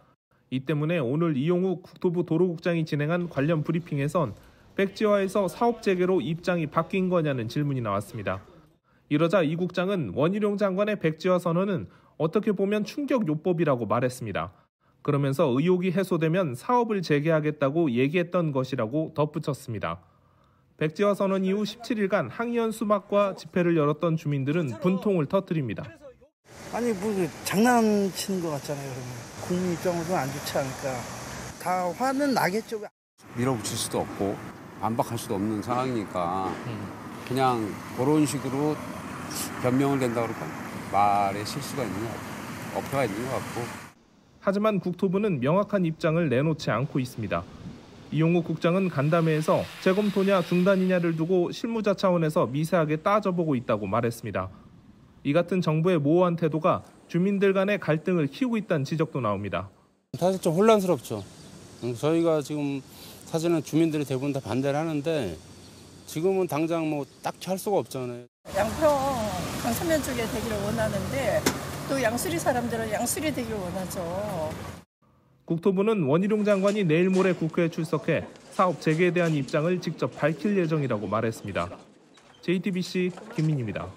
[0.49, 4.33] 이 때문에 오늘 이용우 국토부 도로국장이 진행한 관련 브리핑에선
[4.75, 8.41] 백지화에서 사업 재개로 입장이 바뀐 거냐는 질문이 나왔습니다.
[9.09, 14.51] 이러자 이 국장은 원희룡 장관의 백지화 선언은 어떻게 보면 충격 요법이라고 말했습니다.
[15.03, 19.99] 그러면서 의혹이 해소되면 사업을 재개하겠다고 얘기했던 것이라고 덧붙였습니다.
[20.77, 25.85] 백지화 선언 이후 17일간 항의원 수막과 집회를 열었던 주민들은 분통을 터뜨립니다.
[26.73, 27.13] 아니 뭐
[27.45, 28.91] 장난치는 것 같잖아요.
[28.91, 29.09] 그러면
[29.47, 30.99] 국민 입장으로는 안 좋지 않을까.
[31.61, 32.81] 다 화는 나겠죠.
[33.37, 34.35] 밀어붙일 수도 없고
[34.81, 36.53] 반박할 수도 없는 상황이니까
[37.27, 38.75] 그냥 그런 식으로
[39.61, 40.45] 변명을 된다 그럴까
[40.91, 43.61] 말에 실수가 있는 것 같고 어폐가 있는 것 같고
[44.41, 47.43] 하지만 국토부는 명확한 입장을 내놓지 않고 있습니다.
[48.15, 54.49] 이용우 국장은 간담회에서 재검토냐 중단이냐를 두고 실무자 차원에서 미세하게 따져보고 있다고 말했습니다.
[55.25, 59.69] 이 같은 정부의 모호한 태도가 주민들 간의 갈등을 키우고 있다는 지적도 나옵니다.
[60.17, 61.25] 사실 좀 혼란스럽죠.
[61.99, 62.81] 저희가 지금
[63.25, 65.35] 사실은 주민들이 대부분 다 반대를 하는데
[66.05, 68.27] 지금은 당장 뭐 딱히 할 수가 없잖아요.
[68.55, 68.97] 양평
[69.61, 71.41] 강서면 쪽에 되기를 원하는데
[71.89, 74.74] 또 양수리 사람들은 양수리 되기를 원하죠.
[75.45, 81.69] 국토부는 원희룡 장관이 내일 모레 국회에 출석해 사업 재개에 대한 입장을 직접 밝힐 예정이라고 말했습니다.
[82.41, 83.91] JTBC 김민입니다.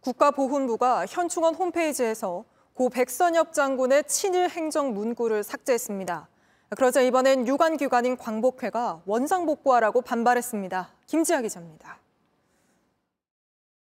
[0.00, 2.44] 국가보훈부가 현충원 홈페이지에서
[2.74, 6.28] 고 백선엽 장군의 친일 행정 문구를 삭제했습니다.
[6.76, 10.90] 그러자 이번엔 유관기관인 광복회가 원상복구하라고 반발했습니다.
[11.06, 11.98] 김지아 기자입니다.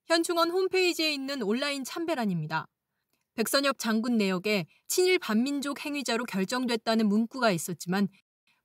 [0.06, 2.66] 현충원 홈페이지에 있는 온라인 참배란입니다.
[3.38, 8.08] 백선엽 장군 내역에 친일 반민족 행위자로 결정됐다는 문구가 있었지만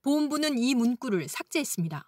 [0.00, 2.06] 보훈부는 이 문구를 삭제했습니다.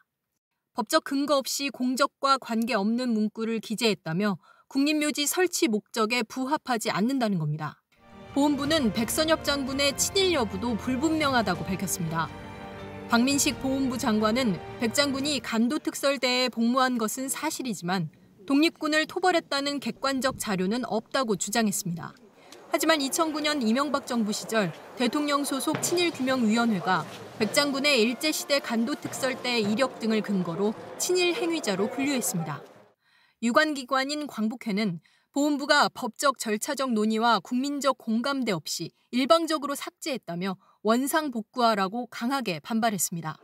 [0.73, 7.83] 법적 근거 없이 공적과 관계없는 문구를 기재했다며 국립묘지 설치 목적에 부합하지 않는다는 겁니다.
[8.33, 12.31] 보훈부는 백선엽 장군의 친일 여부도 불분명하다고 밝혔습니다.
[13.11, 18.09] 박민식 보훈부 장관은 백 장군이 간도특설대에 복무한 것은 사실이지만
[18.47, 22.15] 독립군을 토벌했다는 객관적 자료는 없다고 주장했습니다.
[22.77, 27.07] 하지만 2009년 이명박 정부 시절 대통령 소속 친일규명위원회가
[27.39, 32.65] 백 장군의 일제시대 간도특설대 이력 등을 근거로 친일 행위자로 분류했습니다.
[33.45, 34.99] 유관기관인 광복회는
[35.31, 43.37] 보훈부가 법적 절차적 논의와 국민적 공감대 없이 일방적으로 삭제했다며 원상 복구하라고 강하게 반발했습니다.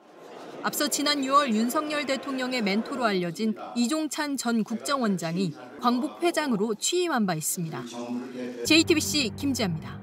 [0.63, 7.83] 앞서 지난 6월 윤석열 대통령의 멘토로 알려진 이종찬 전 국정원장이 광복 회장으로 취임한 바 있습니다.
[8.67, 9.99] JTBC 김지아입니다.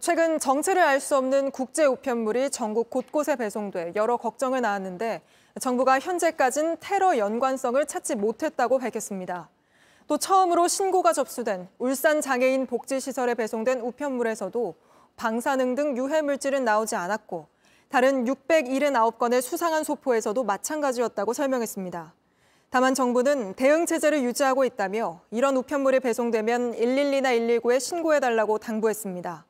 [0.00, 5.22] 최근 정체를 알 수 없는 국제 우편물이 전국 곳곳에 배송돼 여러 걱정을 낳았는데
[5.60, 9.48] 정부가 현재까진 테러 연관성을 찾지 못했다고 밝혔습니다.
[10.08, 14.74] 또 처음으로 신고가 접수된 울산 장애인 복지시설에 배송된 우편물에서도
[15.16, 17.46] 방사능 등 유해 물질은 나오지 않았고
[17.88, 22.14] 다른 679건의 수상한 소포에서도 마찬가지였다고 설명했습니다.
[22.70, 29.46] 다만 정부는 대응 체제를 유지하고 있다며 이런 우편물이 배송되면 112나 119에 신고해달라고 당부했습니다.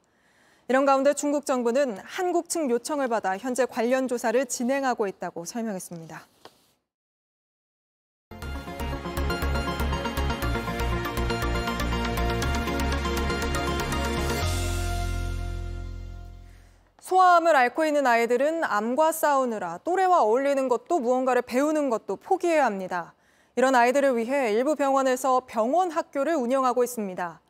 [0.68, 6.27] 이런 가운데 중국 정부는 한국 측 요청을 받아 현재 관련 조사를 진행하고 있다고 설명했습니다.
[17.09, 23.14] 소아암을 앓고 있는 아이들은 암과 싸우느라 또래와 어울리는 것도 무언가를 배우는 것도 포기해야 합니다.
[23.57, 27.40] 이런 아이들을 위해 일부 병원에서 병원 학교를 운영하고 있습니다.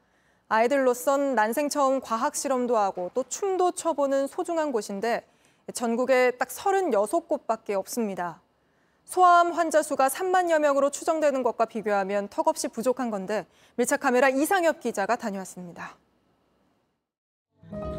[0.49, 5.27] 아이들로선 난생 처음 과학 실험도 하고 또 춤도 춰보는 소중한 곳인데
[5.75, 8.41] 전국에 딱 36곳밖에 없습니다.
[9.07, 13.45] 소아암 환자 수가 3만여 명으로 추정되는 것과 비교하면 턱없이 부족한 건데
[13.75, 15.97] 밀착 카메라 이상엽 기자가 다녀왔습니다.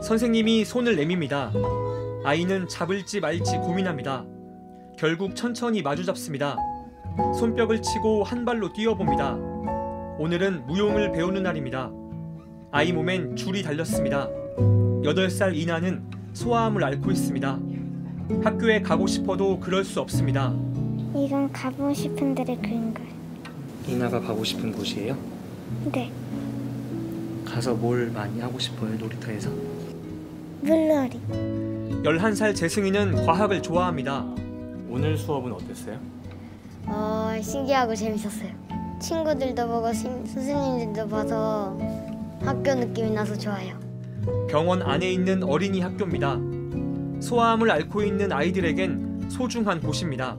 [0.01, 1.51] 선생님이 손을 내밉니다.
[2.23, 4.25] 아이는 잡을지 말지 고민합니다.
[4.97, 6.57] 결국 천천히 마주 잡습니다.
[7.37, 9.35] 손뼉을 치고 한 발로 뛰어봅니다.
[10.17, 11.91] 오늘은 무용을 배우는 날입니다.
[12.71, 14.27] 아이 몸엔 줄이 달렸습니다.
[14.57, 16.03] 8살 이나는
[16.33, 17.59] 소아암을 앓고 있습니다.
[18.43, 20.53] 학교에 가고 싶어도 그럴 수 없습니다.
[21.15, 23.09] 이건 가고 싶은 데를 그린 거예요.
[23.87, 25.17] 이나가 가고 싶은 곳이에요?
[25.91, 26.11] 네,
[27.51, 29.49] 가서 뭘 많이 하고 싶어요, 놀이터에서?
[30.61, 31.19] 물놀이.
[32.03, 34.25] 11살 재승이는 과학을 좋아합니다.
[34.89, 35.97] 오늘 수업은 어땠어요?
[36.85, 38.49] 어, 신기하고 재밌었어요.
[39.01, 41.77] 친구들도 보고 신- 선생님들도 봐서
[42.41, 43.77] 학교 느낌이 나서 좋아요.
[44.49, 46.37] 병원 안에 있는 어린이 학교입니다.
[47.21, 50.37] 소아암을 앓고 있는 아이들에겐 소중한 곳입니다.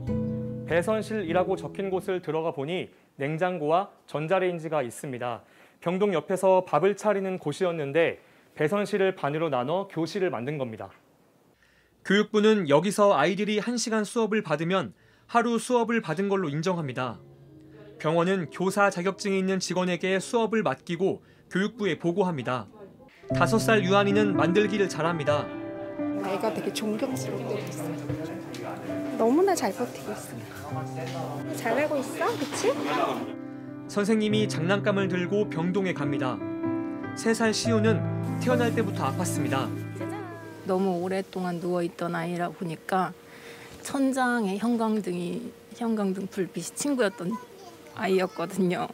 [0.67, 5.41] 배선실이라고 적힌 곳을 들어가 보니 냉장고와 전자레인지가 있습니다.
[5.81, 8.19] 병동 옆에서 밥을 차리는 곳이었는데
[8.55, 10.89] 배선실을 반으로 나눠 교실을 만든 겁니다.
[12.05, 14.93] 교육부는 여기서 아이들이 1시간 수업을 받으면
[15.27, 17.19] 하루 수업을 받은 걸로 인정합니다.
[17.99, 22.67] 병원은 교사 자격증이 있는 직원에게 수업을 맡기고 교육부에 보고합니다.
[23.29, 25.47] 5살 유한이는 만들기를 잘합니다.
[26.25, 27.95] 애가 되게 존경스럽게 있어요.
[29.17, 31.55] 너무나 잘 버티고 있어요.
[31.55, 32.71] 잘하고 있어, 그치?
[33.91, 36.37] 선생님이 장난감을 들고 병동에 갑니다.
[37.17, 39.67] 3살 시우는 태어날 때부터 아팠습니다.
[40.65, 43.11] 너무 오랫동안 누워있던 아이라 보니까
[43.81, 47.33] 천장에 형광등이 형광등 불빛이 친구였던
[47.93, 48.87] 아이였거든요.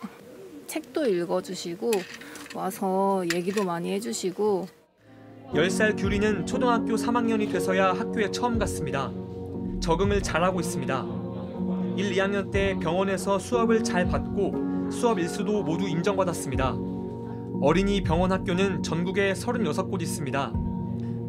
[0.66, 1.92] 책도 읽어주시고
[2.56, 4.68] 와서 얘기도 많이 해주시고
[5.54, 9.12] 10살 규리는 초등학교 3학년이 돼서야 학교에 처음 갔습니다.
[9.80, 11.06] 적응을 잘하고 있습니다.
[11.98, 16.76] 1, 2학년 때 병원에서 수업을 잘 받고 수업 일수도 모두 인정받았습니다.
[17.62, 20.54] 어린이 병원 학교는 전국에 36곳 있습니다.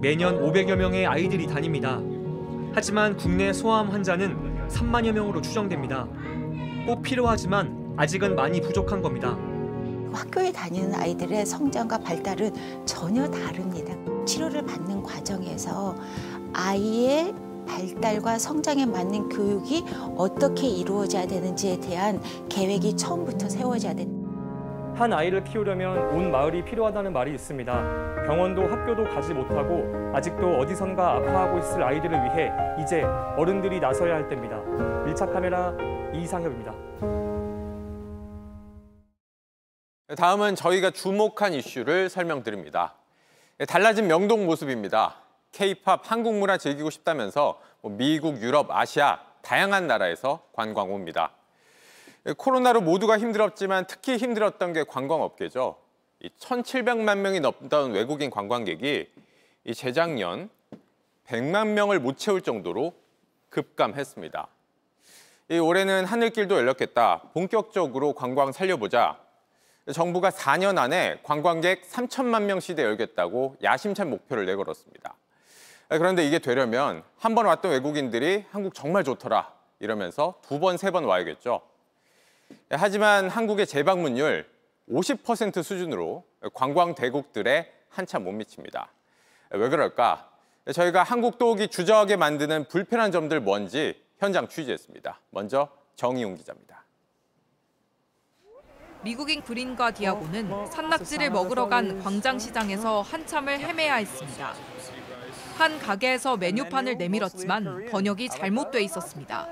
[0.00, 2.00] 매년 500여 명의 아이들이 다닙니다.
[2.72, 6.06] 하지만 국내 소아암 환자는 3만여 명으로 추정됩니다.
[6.86, 9.36] 꼭 필요하지만 아직은 많이 부족한 겁니다.
[10.12, 13.94] 학교에 다니는 아이들의 성장과 발달은 전혀 다릅니다.
[14.24, 15.96] 치료를 받는 과정에서
[16.52, 17.34] 아이의
[17.68, 19.84] 발달과 성장에 맞는 교육이
[20.16, 24.28] 어떻게 이루어져야 되는지에 대한 계획이 처음부터 세워져야 됩니다.
[24.94, 28.24] 한 아이를 키우려면 온 마을이 필요하다는 말이 있습니다.
[28.26, 32.50] 병원도 학교도 가지 못하고 아직도 어디선가 아파하고 있을 아이들을 위해
[32.82, 33.04] 이제
[33.36, 34.58] 어른들이 나서야 할 때입니다.
[35.04, 35.72] 밀착 카메라
[36.12, 36.74] 이상엽입니다.
[40.16, 42.94] 다음은 저희가 주목한 이슈를 설명드립니다.
[43.68, 45.14] 달라진 명동 모습입니다.
[45.52, 51.32] K-팝 한국 문화 즐기고 싶다면서 뭐 미국, 유럽, 아시아 다양한 나라에서 관광 옵니다.
[52.36, 55.76] 코로나로 모두가 힘들었지만 특히 힘들었던 게 관광업계죠.
[56.22, 59.08] 1,700만 명이 넘던 외국인 관광객이
[59.64, 60.50] 이 재작년
[61.26, 62.94] 100만 명을 못 채울 정도로
[63.50, 64.48] 급감했습니다.
[65.50, 67.22] 이 올해는 하늘길도 열렸겠다.
[67.32, 69.18] 본격적으로 관광 살려보자.
[69.92, 75.16] 정부가 4년 안에 관광객 3천만 명 시대 열겠다고 야심찬 목표를 내걸었습니다.
[75.88, 81.04] 그런데 이게 되려면 한 번 왔던 외국인들이 한국 정말 좋더라 이러면서 두 번, 세 번
[81.04, 81.62] 와야겠죠.
[82.70, 84.46] 하지만 한국의 재방문율
[84.90, 86.24] 50% 수준으로
[86.54, 88.90] 관광 대국들에 한참 못 미칩니다.
[89.50, 90.28] 왜 그럴까?
[90.72, 95.20] 저희가 한국 도우기 주저하게 만드는 불편한 점들 뭔지 현장 취재했습니다.
[95.30, 96.84] 먼저 정희용 기자입니다.
[99.02, 104.54] 미국인 브린과 디아고는 산낙지를 먹으러 간 광장시장에서 한참을 헤매야 했습니다.
[105.58, 109.48] 한 가게에서 메뉴판을 내밀었지만 번역이 잘못돼 있었습니다.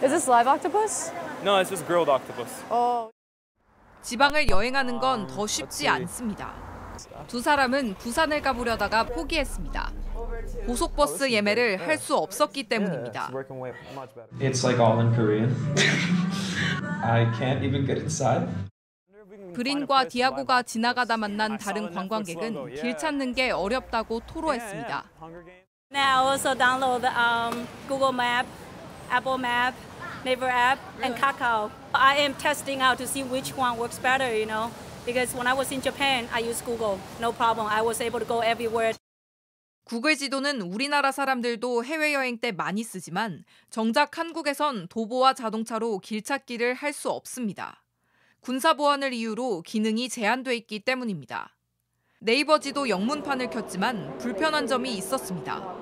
[0.00, 1.10] Is this live octopus?
[1.42, 2.62] No, it's just grilled octopus.
[2.70, 3.10] Oh.
[4.02, 6.54] 지방을 여행하는 건 더 쉽지 않습니다.
[7.26, 9.90] 두 사람은 부산을 가보려다가 포기했습니다.
[10.66, 13.30] 고속버스 예매를 할 수 없었기 때문입니다.
[14.40, 15.52] It's like all in Korean.
[17.02, 18.46] I can't even get inside.
[19.54, 25.04] 브린과 디아고가 지나가다 만난 다른 관광객은 길 찾는 게 어렵다고 토로했습니다.
[25.90, 28.46] Now I also download um, Google Map,
[29.10, 29.74] Apple Map,
[30.24, 31.70] Naver app, and Kakao.
[31.94, 34.70] I am testing out to see which one works better, you know,
[35.06, 37.66] because when I was in Japan, I used Google, no problem.
[37.68, 38.92] I was able to go everywhere.
[39.86, 46.92] 구글 지도는 우리나라 사람들도 해외여행 때 많이 쓰지만 정작 한국에선 도보와 자동차로 길 찾기를 할
[46.92, 47.82] 수 없습니다.
[48.48, 51.54] 군사 보안을 이유로 기능이 제한돼 있기 때문입니다.
[52.18, 55.76] 네이버 지도 영문판을 켰지만 불편한 점이 있었습니다.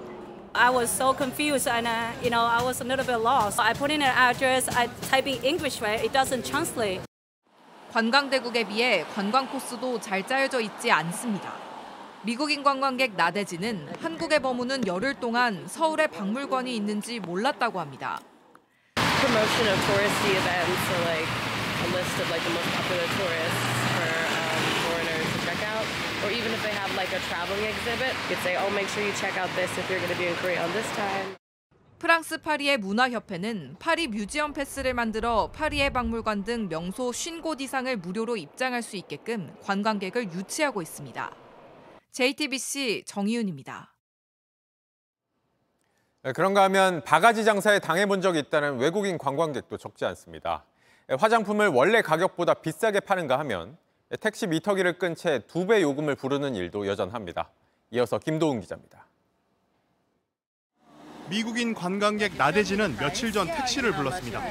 [0.52, 3.60] I was so confused and, uh, you know, I was a little bit lost.
[3.60, 6.04] I put in an address, I type in English, right?
[6.04, 7.02] It doesn't translate.
[7.92, 11.54] 관광대국에 비해 관광 코스도 잘 짜여져 있지 않습니다.
[12.22, 18.18] 미국인 관광객 나대지는 한국에 머무는 열흘 동안 서울에 박물관이 있는지 몰랐다고 합니다.
[18.96, 23.62] Promotion of touristy events, so like a list of like the most popular tourists
[23.96, 24.10] for
[24.40, 25.86] um, foreigners to check out,
[26.24, 29.04] or even if they have like a traveling exhibit, you could say, oh, make sure
[29.04, 31.36] you check out this if you're going to be in Korea on this time.
[31.98, 38.82] 프랑스 파리의 문화협회는 파리 뮤지엄 패스를 만들어 파리의 박물관 등 명소 50곳 이상을 무료로 입장할
[38.82, 41.34] 수 있게끔 관광객을 유치하고 있습니다.
[42.12, 43.94] JTBC 정희윤입니다.
[46.22, 50.64] 네, 그런가 하면 바가지 장사에 당해본 적이 있다는 외국인 관광객도 적지 않습니다.
[51.08, 53.76] 화장품을 원래 가격보다 비싸게 파는가 하면
[54.20, 57.50] 택시 미터기를 끈 채 두 배 요금을 부르는 일도 여전합니다.
[57.92, 59.06] 이어서 김도훈 기자입니다.
[61.28, 64.42] 미국인 관광객 나대지는 며칠 전 택시를 불렀습니다.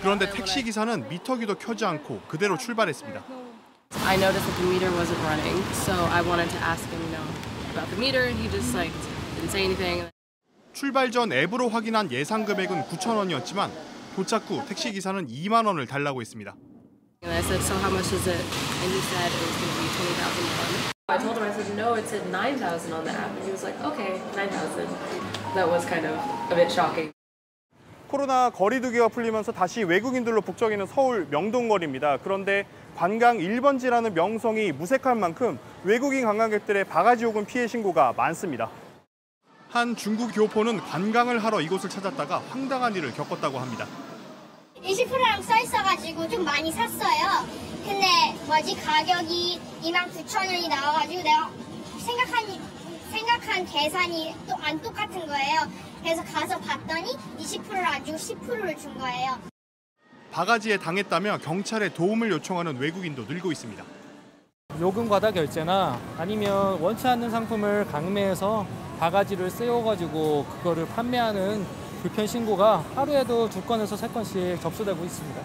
[0.00, 3.22] 그런데 택시 기사는 미터기도 켜지 않고 그대로 출발했습니다.
[4.04, 7.24] I noticed that the meter wasn't running, so I wanted to ask him, you know,
[7.72, 8.92] about the meter, and he just like
[9.36, 10.10] didn't say anything.
[10.74, 13.70] 출발 전 앱으로 확인한 예상 금액은 9천 원이었지만
[14.16, 16.54] 도착 후 택시 기사는 2만 원을 달라고 했습니다.
[17.22, 18.38] And I said, so how much is it?
[18.38, 20.70] And he said it was going to be twenty thousand won.
[21.08, 23.50] I told him, I said, no, it said nine thousand on the app, and he
[23.50, 24.86] was like, okay, nine thousand.
[25.54, 26.14] That was kind of
[26.50, 27.10] a bit shocking.
[28.08, 32.18] 코로나 거리두기가 풀리면서 다시 외국인들로 북적이는 서울 명동거리입니다.
[32.22, 32.64] 그런데
[32.96, 38.70] 관광 1번지라는 명성이 무색한 만큼 외국인 관광객들의 바가지 요금 피해 신고가 많습니다.
[39.70, 43.86] 한 중국 교포는 관광을 하러 이곳을 찾았다가 황당한 일을 겪었다고 합니다.
[44.82, 47.46] 20%라고 써 있어가지고 좀 많이 샀어요.
[47.84, 48.06] 근데
[48.46, 51.50] 뭐지 가격이 29,000원이 나와가지고 내가
[51.98, 52.68] 생각한
[53.10, 55.60] 생각한 계산이 또 안 똑같은 거예요.
[56.02, 59.38] 그래서 가서 봤더니 20%를 안 주고 10%를 준 거예요.
[60.30, 63.82] 바가지에 당했다며 경찰에 도움을 요청하는 외국인도 늘고 있습니다.
[64.80, 68.66] 요금 과다 결제나 아니면 원치 않는 상품을 강매해서
[68.98, 71.64] 바가지를 세워가지고 그거를 판매하는
[72.02, 75.40] 불편 신고가 하루에도 두 건에서 세 건씩 접수되고 있습니다.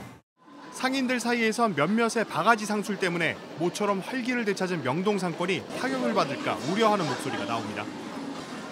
[0.72, 7.46] 상인들 사이에선 몇몇의 바가지 상술 때문에 모처럼 활기를 되찾은 명동 상권이 타격을 받을까 우려하는 목소리가
[7.46, 7.86] 나옵니다.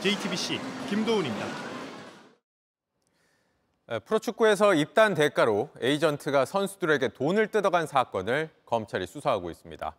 [0.01, 0.59] JTBC
[0.89, 1.45] 김도훈입니다.
[4.05, 9.93] 프로축구에서 입단 대가로 에이전트가 선수들에게 돈을 뜯어간 사건을 검찰이 수사하고 있습니다.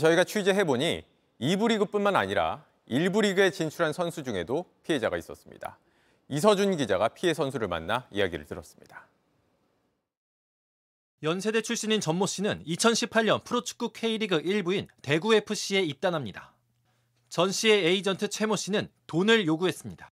[0.00, 1.04] 저희가 취재해보니
[1.40, 5.78] 2부 리그뿐만 아니라 1부 리그에 진출한 선수 중에도 피해자가 있었습니다.
[6.28, 9.06] 이서준 기자가 피해 선수를 만나 이야기를 들었습니다.
[11.22, 16.52] 연세대 출신인 전모 씨는 2018년 프로축구 K리그 1부인 대구FC에 입단합니다.
[17.28, 20.08] 전 씨의 에이전트 최모 씨는 돈을 요구했습니다.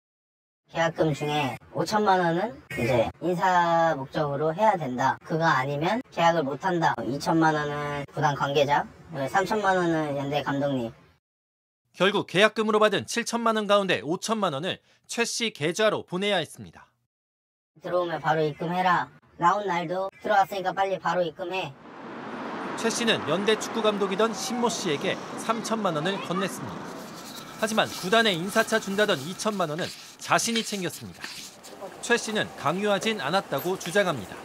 [0.69, 5.17] 계약금 중에 5천만 원은 이제 인사 목적으로 해야 된다.
[5.23, 6.93] 그거 아니면 계약을 못 한다.
[6.97, 10.91] 2천만 원은 구단 관계자, 3천만 원은 연대 감독님.
[11.97, 14.77] 결국 계약금으로 받은 7천만 원 가운데 5천만 원을
[15.07, 16.85] 최 씨 계좌로 보내야 했습니다.
[17.81, 19.09] 들어오면 바로 입금해라.
[19.37, 21.73] 나온 날도 들어왔으니까 빨리 바로 입금해.
[22.77, 26.77] 최 씨는 연대 축구 감독이던 신모 씨에게 3천만 원을 건넸습니다.
[27.59, 29.85] 하지만 구단에 인사차 준다던 2천만 원은
[30.19, 31.23] 자신이 챙겼습니다.
[32.01, 34.35] 최 씨는 강요하진 않았다고 주장합니다.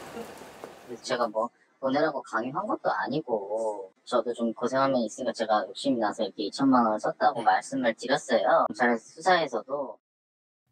[1.02, 1.50] 제가 뭐
[1.80, 6.98] 보내라고 강요한 것도 아니고 저도 좀 고생한 면이 있으니까 제가 욕심이 나서 이렇게 2천만 원을
[7.00, 8.66] 썼다고 말씀을 드렸어요.
[8.68, 9.98] 경찰에서 수사에서도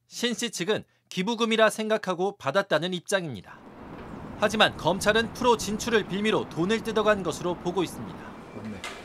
[0.08, 3.58] 신 씨 측은 기부금이라 생각하고 받았다는 입장입니다.
[4.40, 8.18] 하지만 검찰은 프로 진출을 빌미로 돈을 뜯어간 것으로 보고 있습니다.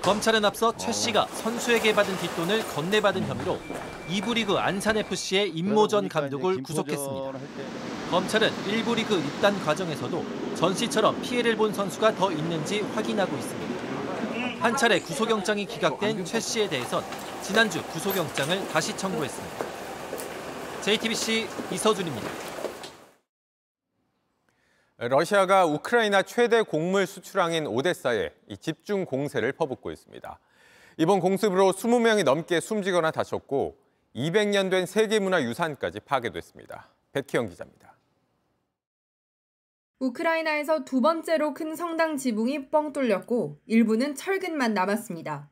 [0.02, 3.60] 검찰은 앞서 최 씨가 선수에게 받은 뒷돈을 건네받은 혐의로
[4.10, 7.40] 이부 리그 안산FC의 임모전 감독을 구속했습니다.
[8.12, 13.75] 검찰은 1부 리그 입단 과정에서도 전 씨처럼 피해를 본 선수가 더 있는지 확인하고 있습니다.
[14.60, 17.04] 한 차례 구속영장이 기각된 최 씨에 대해선
[17.42, 19.66] 지난주 구속영장을 다시 청구했습니다.
[20.82, 22.30] JTBC 이서준입니다.
[24.98, 30.40] 러시아가 우크라이나 최대 곡물 수출항인 오데사에 이 집중 공세를 퍼붓고 있습니다.
[30.98, 33.78] 이번 공습으로 20명이 넘게 숨지거나 다쳤고
[34.16, 36.90] 200년 된 세계문화유산까지 파괴됐습니다.
[37.12, 37.95] 백희영 기자입니다.
[40.01, 45.51] 우크라이나에서 두 번째로 큰 성당 지붕이 뻥 뚫렸고 일부는 철근만 남았습니다.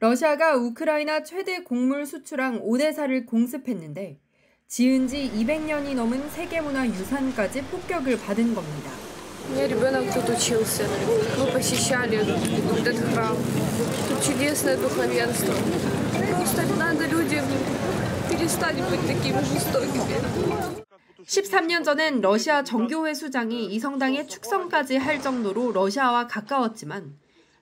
[0.00, 4.18] 러시아가 우크라이나 최대 곡물 수출항 오데사를 공습했는데
[4.66, 8.90] 지은 지 200년이 넘은 세계문화유산까지 폭격을 받은 겁니다.
[9.46, 10.88] У меня ребенок тут учился.
[11.38, 13.36] Мы посещали этот храм.
[14.08, 15.54] Тут чудесное духовенство.
[16.30, 17.44] Просто надо людям
[18.30, 20.87] перестать быть такими жестокими.
[21.29, 27.13] 13년 전엔 러시아 정교회 수장이 이 성당에 축성까지 할 정도로 러시아와 가까웠지만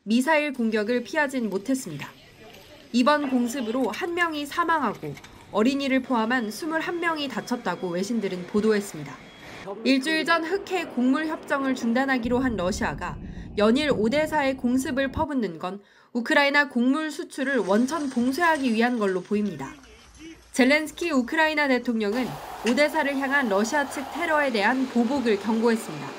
[0.03, 2.07] 미사일 공격을 피하진 못했습니다.
[2.93, 5.13] 이번 공습으로 한 명이 사망하고
[5.51, 9.13] 어린이를 포함한 21명이 다쳤다고 외신들은 보도했습니다.
[9.83, 13.17] 일주일 전 흑해 곡물 협정을 중단하기로 한 러시아가
[13.57, 15.81] 연일 오데사의 공습을 퍼붓는 건
[16.13, 19.73] 우크라이나 곡물 수출을 원천 봉쇄하기 위한 걸로 보입니다.
[20.57, 22.27] 젤렌스키 우크라이나 대통령은
[22.67, 26.09] 오데사를 향한 러시아 측 테러에 대한 보복을 경고했습니다.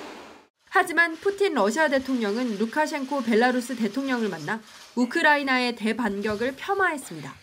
[0.70, 4.60] 하지만 푸틴 러시아 대통령은 루카셴코 벨라루스 대통령을 만나
[4.94, 7.34] 우크라이나의 대반격을 폄하했습니다.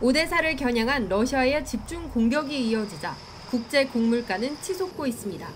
[0.00, 3.14] 오데사를 겨냥한 러시아의 집중 공격이 이어지자
[3.48, 5.48] 국제 곡물가는 치솟고 있습니다.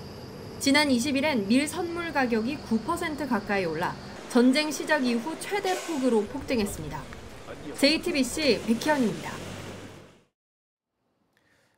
[0.61, 3.97] 지난 20일엔 밀 선물 가격이 9% 가까이 올라
[4.31, 7.03] 전쟁 시작 이후 최대 폭으로 폭등했습니다.
[7.75, 9.31] JTBC 백희연입니다.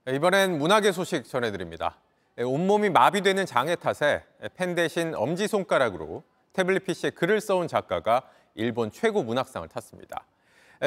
[0.09, 1.99] 이번엔 문학의 소식 전해드립니다.
[2.37, 4.25] 온몸이 마비되는 장애 탓에
[4.57, 8.23] 펜 대신 엄지손가락으로 태블릿 PC에 글을 써온 작가가
[8.57, 10.27] 일본 최고 문학상을 탔습니다.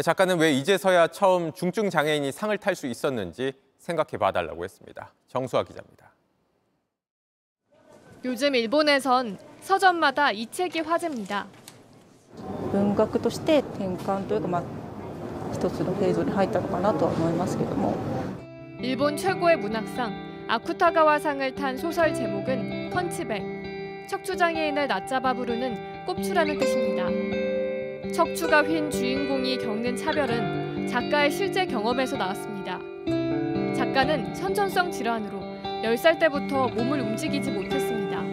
[0.03, 5.13] 작가는 왜 이제서야 처음 중증 장애인이 상을 탈 수 있었는지 생각해 봐달라고 했습니다.
[5.27, 6.11] 정수아 기자입니다.
[8.25, 11.47] 요즘 일본에선 서점마다 이 책이 화제입니다.
[18.81, 24.07] 일본 최고의 문학상 아쿠타가와상을 탄 소설 제목은 펀치백.
[24.09, 28.11] 척추장애인을 낮잡아 부르는 꼽추라는 뜻입니다.
[28.11, 32.79] 척추가 휜 주인공이 겪는 차별은 작가의 실제 경험에서 나왔습니다.
[33.73, 35.39] 작가는 선천성 질환으로
[35.83, 38.32] 10살 때부터 몸을 움직이지 못했습니다.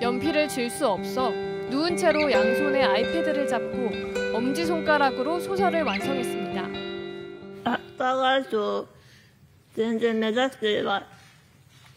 [0.00, 1.30] 연필을 쥘 수 없어
[1.70, 6.62] 누운 채로 양손에 아이패드를 잡고 엄지손가락으로 소설을 완성했습니다.
[7.64, 8.86] 芥川賞
[9.74, 11.06] 全然目指しては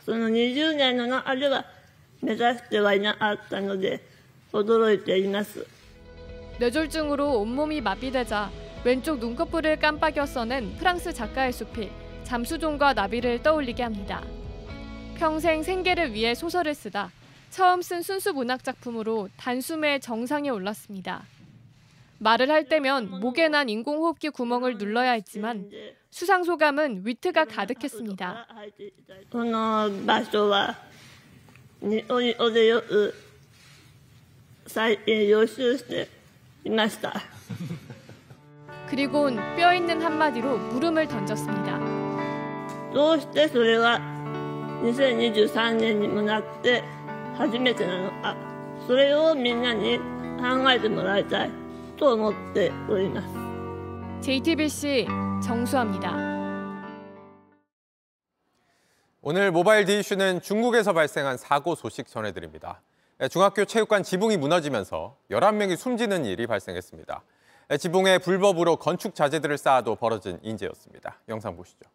[0.06, 1.66] その20年の中では
[2.22, 4.02] 目指してはいなかったので
[4.54, 5.66] 驚いています
[6.60, 8.50] 뇌졸중으로 온몸이 마비되자
[8.86, 11.90] 왼쪽 눈꺼풀을 깜빡여 써낸 프랑스 작가의 숲이
[12.24, 14.22] 잠수종과 나비를 떠올리게 합니다.
[15.18, 17.12] 평생 생계를 위해 소설을 쓰다
[17.52, 21.24] 처음 쓴 순수 문학 작품으로 단숨에 정상에 올랐습니다.
[22.20, 25.70] 말을 할 때면 목에 난 인공호흡기 구멍을 눌러야 했지만
[26.12, 28.48] 수상 소감은 위트가 가득했습니다.
[29.32, 30.76] この場所は
[31.82, 33.14] 日本語でよく
[34.68, 36.10] 再予習して
[36.64, 37.22] いました
[38.90, 41.80] 그리곤 뼈 있는 한마디로 물음을 던졌습니다.
[42.94, 44.00] どうしてそれは
[44.84, 46.84] 2023年にもなって
[47.40, 48.36] 初めてなのか
[48.88, 49.98] それをみんなに
[50.40, 51.52] 考えてもらいたい
[51.98, 53.46] と思っております
[54.26, 55.08] JTBC
[55.44, 56.36] 정수아입니다.
[59.22, 62.82] 오늘 모바일 디이슈는 중국에서 발생한 사고 소식 전해드립니다.
[63.30, 67.24] 중학교 체육관 지붕이 무너지면서 11명이 숨지는 일이 발생했습니다.
[67.80, 71.20] 지붕에 불법으로 건축 자재들을 쌓아도 벌어진 인재였습니다.
[71.30, 71.90] 영상 보시죠.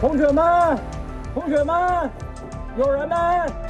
[0.00, 0.78] 同学们，
[1.34, 2.10] 同学们，
[2.78, 3.69] 有人没。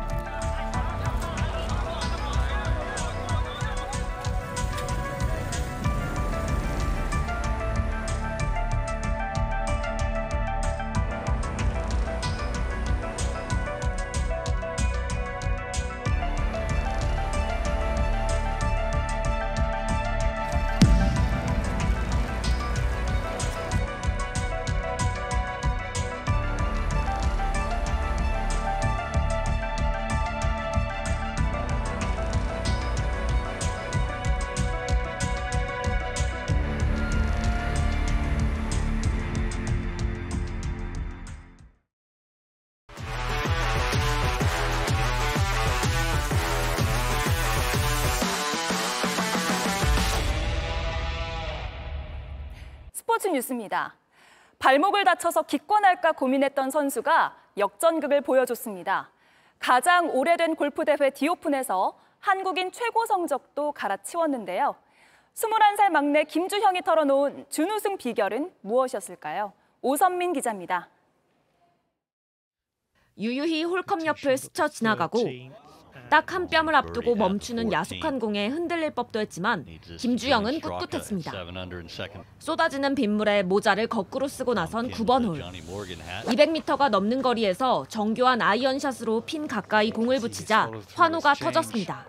[53.51, 53.97] 뉴스입니다.
[54.59, 59.11] 발목을 다쳐서 기권할까 고민했던 선수가 역전극을 보여줬습니다.
[59.59, 64.77] 가장 오래된 골프 대회 디오픈에서 한국인 최고 성적도 갈아치웠는데요.
[65.35, 69.53] 21살 막내 김주형이 털어놓은 준우승 비결은 무엇이었을까요?
[69.83, 70.89] 오선민 기자입니다.
[73.19, 75.19] 유유히 홀컵 옆을 스쳐 지나가고
[76.11, 79.65] 딱한 뼘을 앞두고 멈추는 야속한 공에 흔들릴 법도 했지만
[79.99, 81.33] 김주영은 꿋꿋했습니다.
[82.39, 85.41] 쏟아지는 빗물에 모자를 거꾸로 쓰고 나선 9번 홀.
[86.25, 92.07] 200m가 넘는 거리에서 정교한 아이언샷으로 핀 가까이 공을 붙이자 환호가 터졌습니다.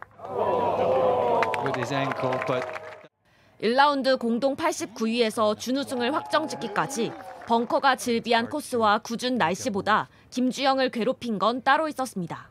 [3.62, 7.12] 1라운드 공동 89위에서 준우승을 확정짓기까지
[7.48, 12.51] 벙커가 질비한 코스와 궂은 날씨보다 김주영을 괴롭힌 건 따로 있었습니다.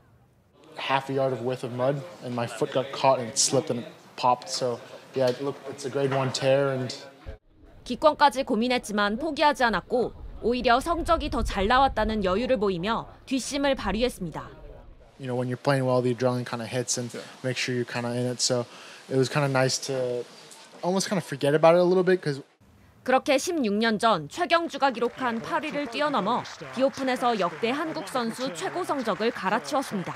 [0.77, 3.71] Half a yard of width of mud, and my foot got caught and it slipped
[3.71, 4.49] and it popped.
[4.49, 4.79] So
[5.15, 6.95] yeah, look, it's a grade one tear, and
[7.85, 10.13] 기권까지 고민했지만 포기하지 않았고
[10.43, 14.61] 오히려 성적이 더 잘 나왔다는 여유를 보이며 뒷심을 발휘했습니다.
[15.21, 17.11] you know when you're playing well, the adrenaline kind of hits and
[17.45, 18.41] make sure you're kind of in it.
[18.41, 18.65] So
[19.11, 20.25] it was kind of nice to
[20.83, 22.41] almost kind of forget about it a little bit because
[23.03, 26.43] 그렇게 16년 전 최경주가 기록한 8위를 뛰어넘어
[26.75, 30.15] 디오픈에서 역대 한국 선수 최고 성적을 갈아치웠습니다.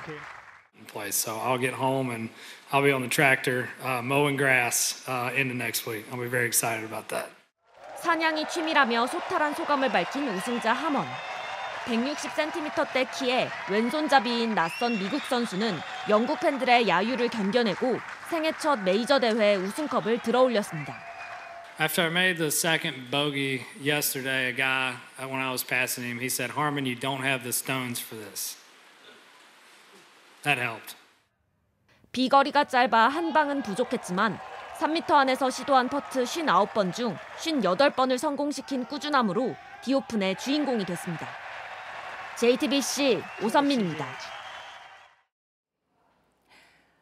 [0.87, 1.15] Place.
[1.15, 2.31] So I'll get home and
[2.73, 6.05] I'll be on the tractor uh, mowing grass uh, into next week.
[6.11, 7.31] I'll be very excited about that.
[8.03, 11.07] 사냥이 취미라며 소탈한 소감을 밝힌 우승자 함원.
[11.87, 17.99] 160cm대 키에 왼손잡이인 낯선 미국 선수는 영국 팬들의 야유를 견뎌내고
[18.31, 20.99] 생애 첫 메이저 대회 우승컵을 들어올렸습니다.
[21.79, 26.21] After I made the second bogey yesterday, a guy, uh, when I was passing him,
[26.21, 28.57] he said, Harmon, you don't have the stones for this.
[30.45, 30.97] That helped.
[32.13, 34.39] 비거리가 짧아 한 방은 부족했지만
[34.79, 41.27] 3m 안에서 시도한 퍼트 59번 중 58번을 성공시킨 꾸준함으로 디오픈의 주인공이 됐습니다.
[42.37, 44.07] JTBC 오선민입니다.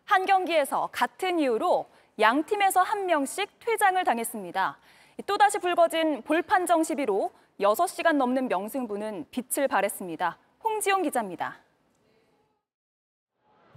[0.05, 1.88] 한 경기에서 같은 이유로
[2.20, 4.78] 양 팀에서 한 명씩 퇴장을 당했습니다.
[5.26, 10.38] 또다시 불거진 볼 판정 시비로 6시간 넘는 명승부는 빛을 발했습니다.
[10.62, 11.59] 홍지용 기자입니다.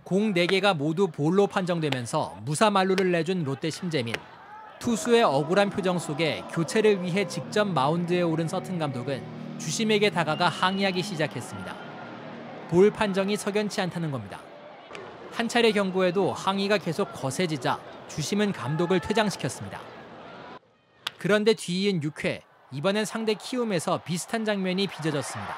[0.06, 4.14] 공 4개가 모두 볼로 판정되면서 무사 만루를 내준 롯데 심재민.
[4.78, 9.24] 투수의 억울한 표정 속에 교체를 위해 직접 마운드에 오른 서튼 감독은
[9.58, 11.76] 주심에게 다가가 항의하기 시작했습니다.
[12.70, 14.40] 볼 판정이 석연치 않다는 겁니다.
[15.32, 19.80] 한 차례 경고에도 항의가 계속 거세지자 주심은 감독을 퇴장시켰습니다.
[21.18, 22.42] 그런데 뒤이은 6회,
[22.72, 25.56] 이번엔 상대 키움에서 비슷한 장면이 빚어졌습니다.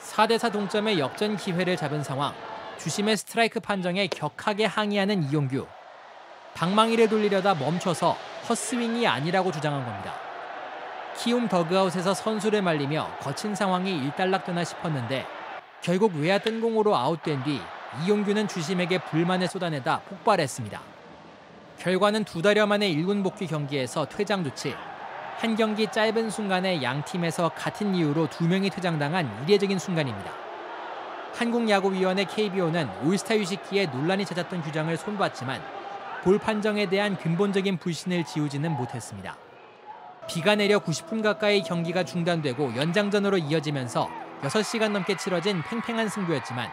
[0.00, 2.34] 4대4 동점의 역전 기회를 잡은 상황,
[2.78, 5.66] 주심의 스트라이크 판정에 격하게 항의하는 이용규.
[6.54, 8.16] 방망이를 돌리려다 멈춰서
[8.48, 10.14] 헛스윙이 아니라고 주장한 겁니다.
[11.16, 15.26] 키움 더그아웃에서 선수를 말리며 거친 상황이 일단락되나 싶었는데
[15.82, 17.60] 결국 외야 뜬공으로 아웃된 뒤
[18.04, 20.80] 이용규는 주심에게 불만을 쏟아내다 폭발했습니다.
[21.80, 24.74] 결과는 두 달여 만에 1군 복귀 경기에서 퇴장 조치.
[25.38, 30.47] 한 경기 짧은 순간에 양 팀에서 같은 이유로 두 명이 퇴장당한 이례적인 순간입니다.
[31.34, 35.62] 한국야구위원회 KBO는 올스타 휴식기에 논란이 찾았던 규정을 손봤지만
[36.24, 39.36] 볼 판정에 대한 근본적인 불신을 지우지는 못했습니다.
[40.28, 44.08] 비가 내려 90분 가까이 경기가 중단되고 연장전으로 이어지면서
[44.42, 46.68] 6시간 넘게 치러진 팽팽한 승부였지만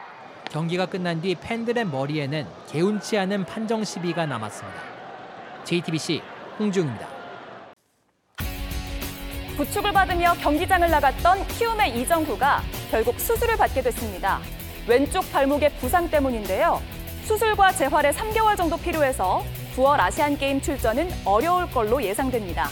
[0.51, 4.81] 경기가 끝난 뒤 팬들의 머리에는 개운치 않은 판정 시비가 남았습니다.
[5.63, 6.21] JTBC
[6.59, 7.14] 홍중입니다.
[9.55, 14.39] 부축을 받으며 경기장을 나갔던 키움의 이정후가 결국 수술을 받게 됐습니다.
[14.85, 16.81] 왼쪽 발목의 부상 때문인데요.
[17.23, 19.43] 수술과 재활에 3개월 정도 필요해서
[19.75, 22.69] 9월 아시안 게임 출전은 어려울 걸로 예상됩니다.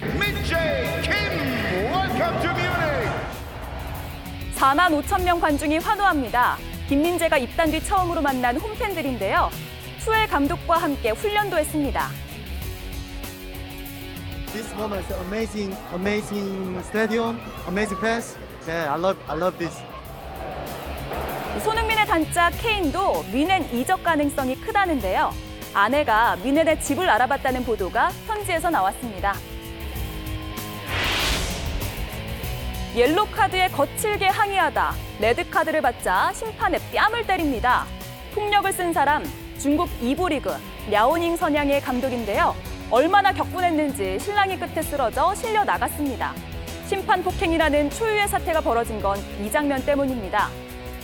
[0.00, 1.12] 민재 김
[1.90, 3.10] Welcome to Munich.
[4.54, 6.58] 4만 5천 명 관중이 환호합니다.
[6.88, 9.50] 김민재가 입단 뒤 처음으로 만난 홈팬들인데요.
[9.98, 12.10] 수엘 감독과 함께 훈련도 했습니다.
[14.54, 18.36] This moment is amazing, amazing stadium, amazing pass.
[18.68, 19.82] Yeah, I love, I love this.
[21.64, 25.32] 손흥민의 단짝 케인도 뮌헨 이적 가능성이 크다는데요.
[25.74, 29.34] 아내가 뮌헨의 집을 알아봤다는 보도가 현지에서 나왔습니다.
[32.94, 37.86] 옐로 카드에 거칠게 항의하다 레드 카드를 받자 심판에 뺨을 때립니다.
[38.36, 39.24] 폭력을 쓴 사람
[39.58, 40.54] 중국 2부 리그
[40.90, 42.54] 랴오닝 선양의 감독인데요.
[42.90, 46.32] 얼마나 격분했는지 신랑이 끝에 쓰러져 실려 나갔습니다.
[46.86, 50.48] 심판 폭행이라는 초유의 사태가 벌어진 건 이 장면 때문입니다.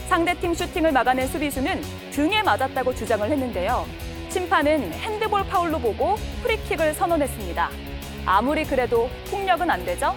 [0.08, 3.86] 상대팀 슈팅을 막아낸 수비수는 등에 맞았다고 주장을 했는데요.
[4.28, 7.70] 심판은 핸드볼 파울로 보고 프리킥을 선언했습니다.
[8.26, 10.14] 아무리 그래도 폭력은 안 되죠?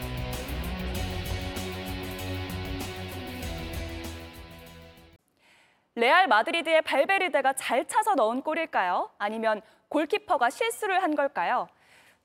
[5.95, 9.11] 레알 마드리드의 발베르데가 잘 차서 넣은 골일까요?
[9.19, 9.61] 아니면
[9.93, 11.67] 골키퍼가 실수를 한 걸까요?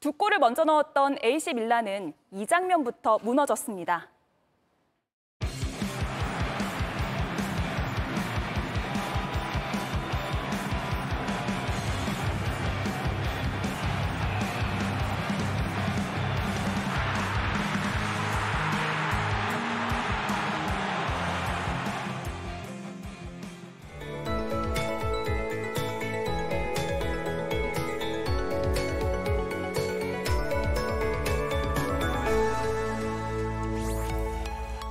[0.01, 4.09] 두 골을 먼저 넣었던 AC 밀란은 이 장면부터 무너졌습니다.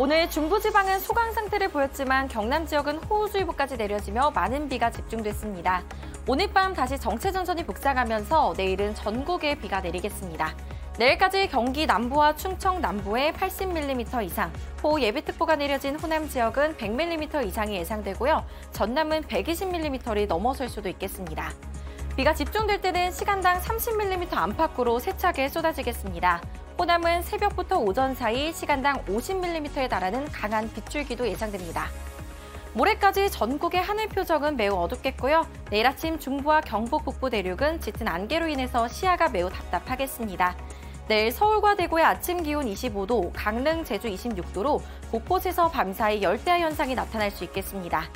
[0.08, 5.84] 오늘 중부지방은 소강 상태를 보였지만 경남 지역은 호우주의보까지 내려지며 많은 비가 집중됐습니다.
[6.26, 10.56] 오늘 밤 다시 정체 전선이 북상하면서 내일은 전국에 비가 내리겠습니다.
[10.98, 14.50] 내일까지 경기 남부와 충청 남부에 80mm 이상,
[14.82, 18.46] 호우 예비특보가 내려진 호남 지역은 100mm 이상이 예상되고요.
[18.72, 21.52] 전남은 120mm를 넘어설 수도 있겠습니다.
[22.16, 26.42] 비가 집중될 때는 시간당 30mm 안팎으로 세차게 쏟아지겠습니다.
[26.80, 31.88] 호남은 새벽부터 오전 사이 시간당 50mm에 달하는 강한 빗줄기도 예상됩니다.
[32.74, 35.48] 모레까지 전국의 하늘 표정은 매우 어둡겠고요.
[35.72, 40.56] 내일 아침 중부와 경북 북부 대륙은 짙은 안개로 인해서 시야가 매우 답답하겠습니다.
[41.08, 47.44] 내일 서울과 대구의 아침 기온 25도, 강릉, 제주 26도로 곳곳에서 밤사이 열대야 현상이 나타날 수
[47.46, 48.08] 있겠습니다.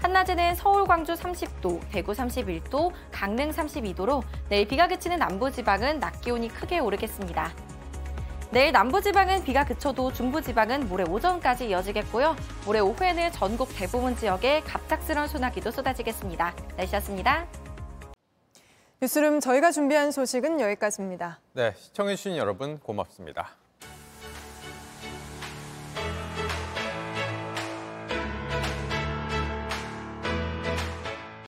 [0.00, 6.48] 한낮에는 서울, 광주 30도, 대구 31도, 강릉 32도로 내일 비가 그치는 남부 지방은 낮 기온이
[6.48, 7.52] 크게 오르겠습니다.
[8.50, 12.36] 내일 남부지방은 비가 그쳐도 중부지방은 모레 오전까지 이어지겠고요.
[12.64, 16.54] 모레 오후에는 전국 대부분 지역에 갑작스러운 소나기도 쏟아지겠습니다.
[16.76, 17.46] 날씨였습니다.
[19.02, 21.40] 뉴스룸 저희가 준비한 소식은 여기까지입니다.
[21.52, 23.50] 네, 시청해주신 여러분 고맙습니다.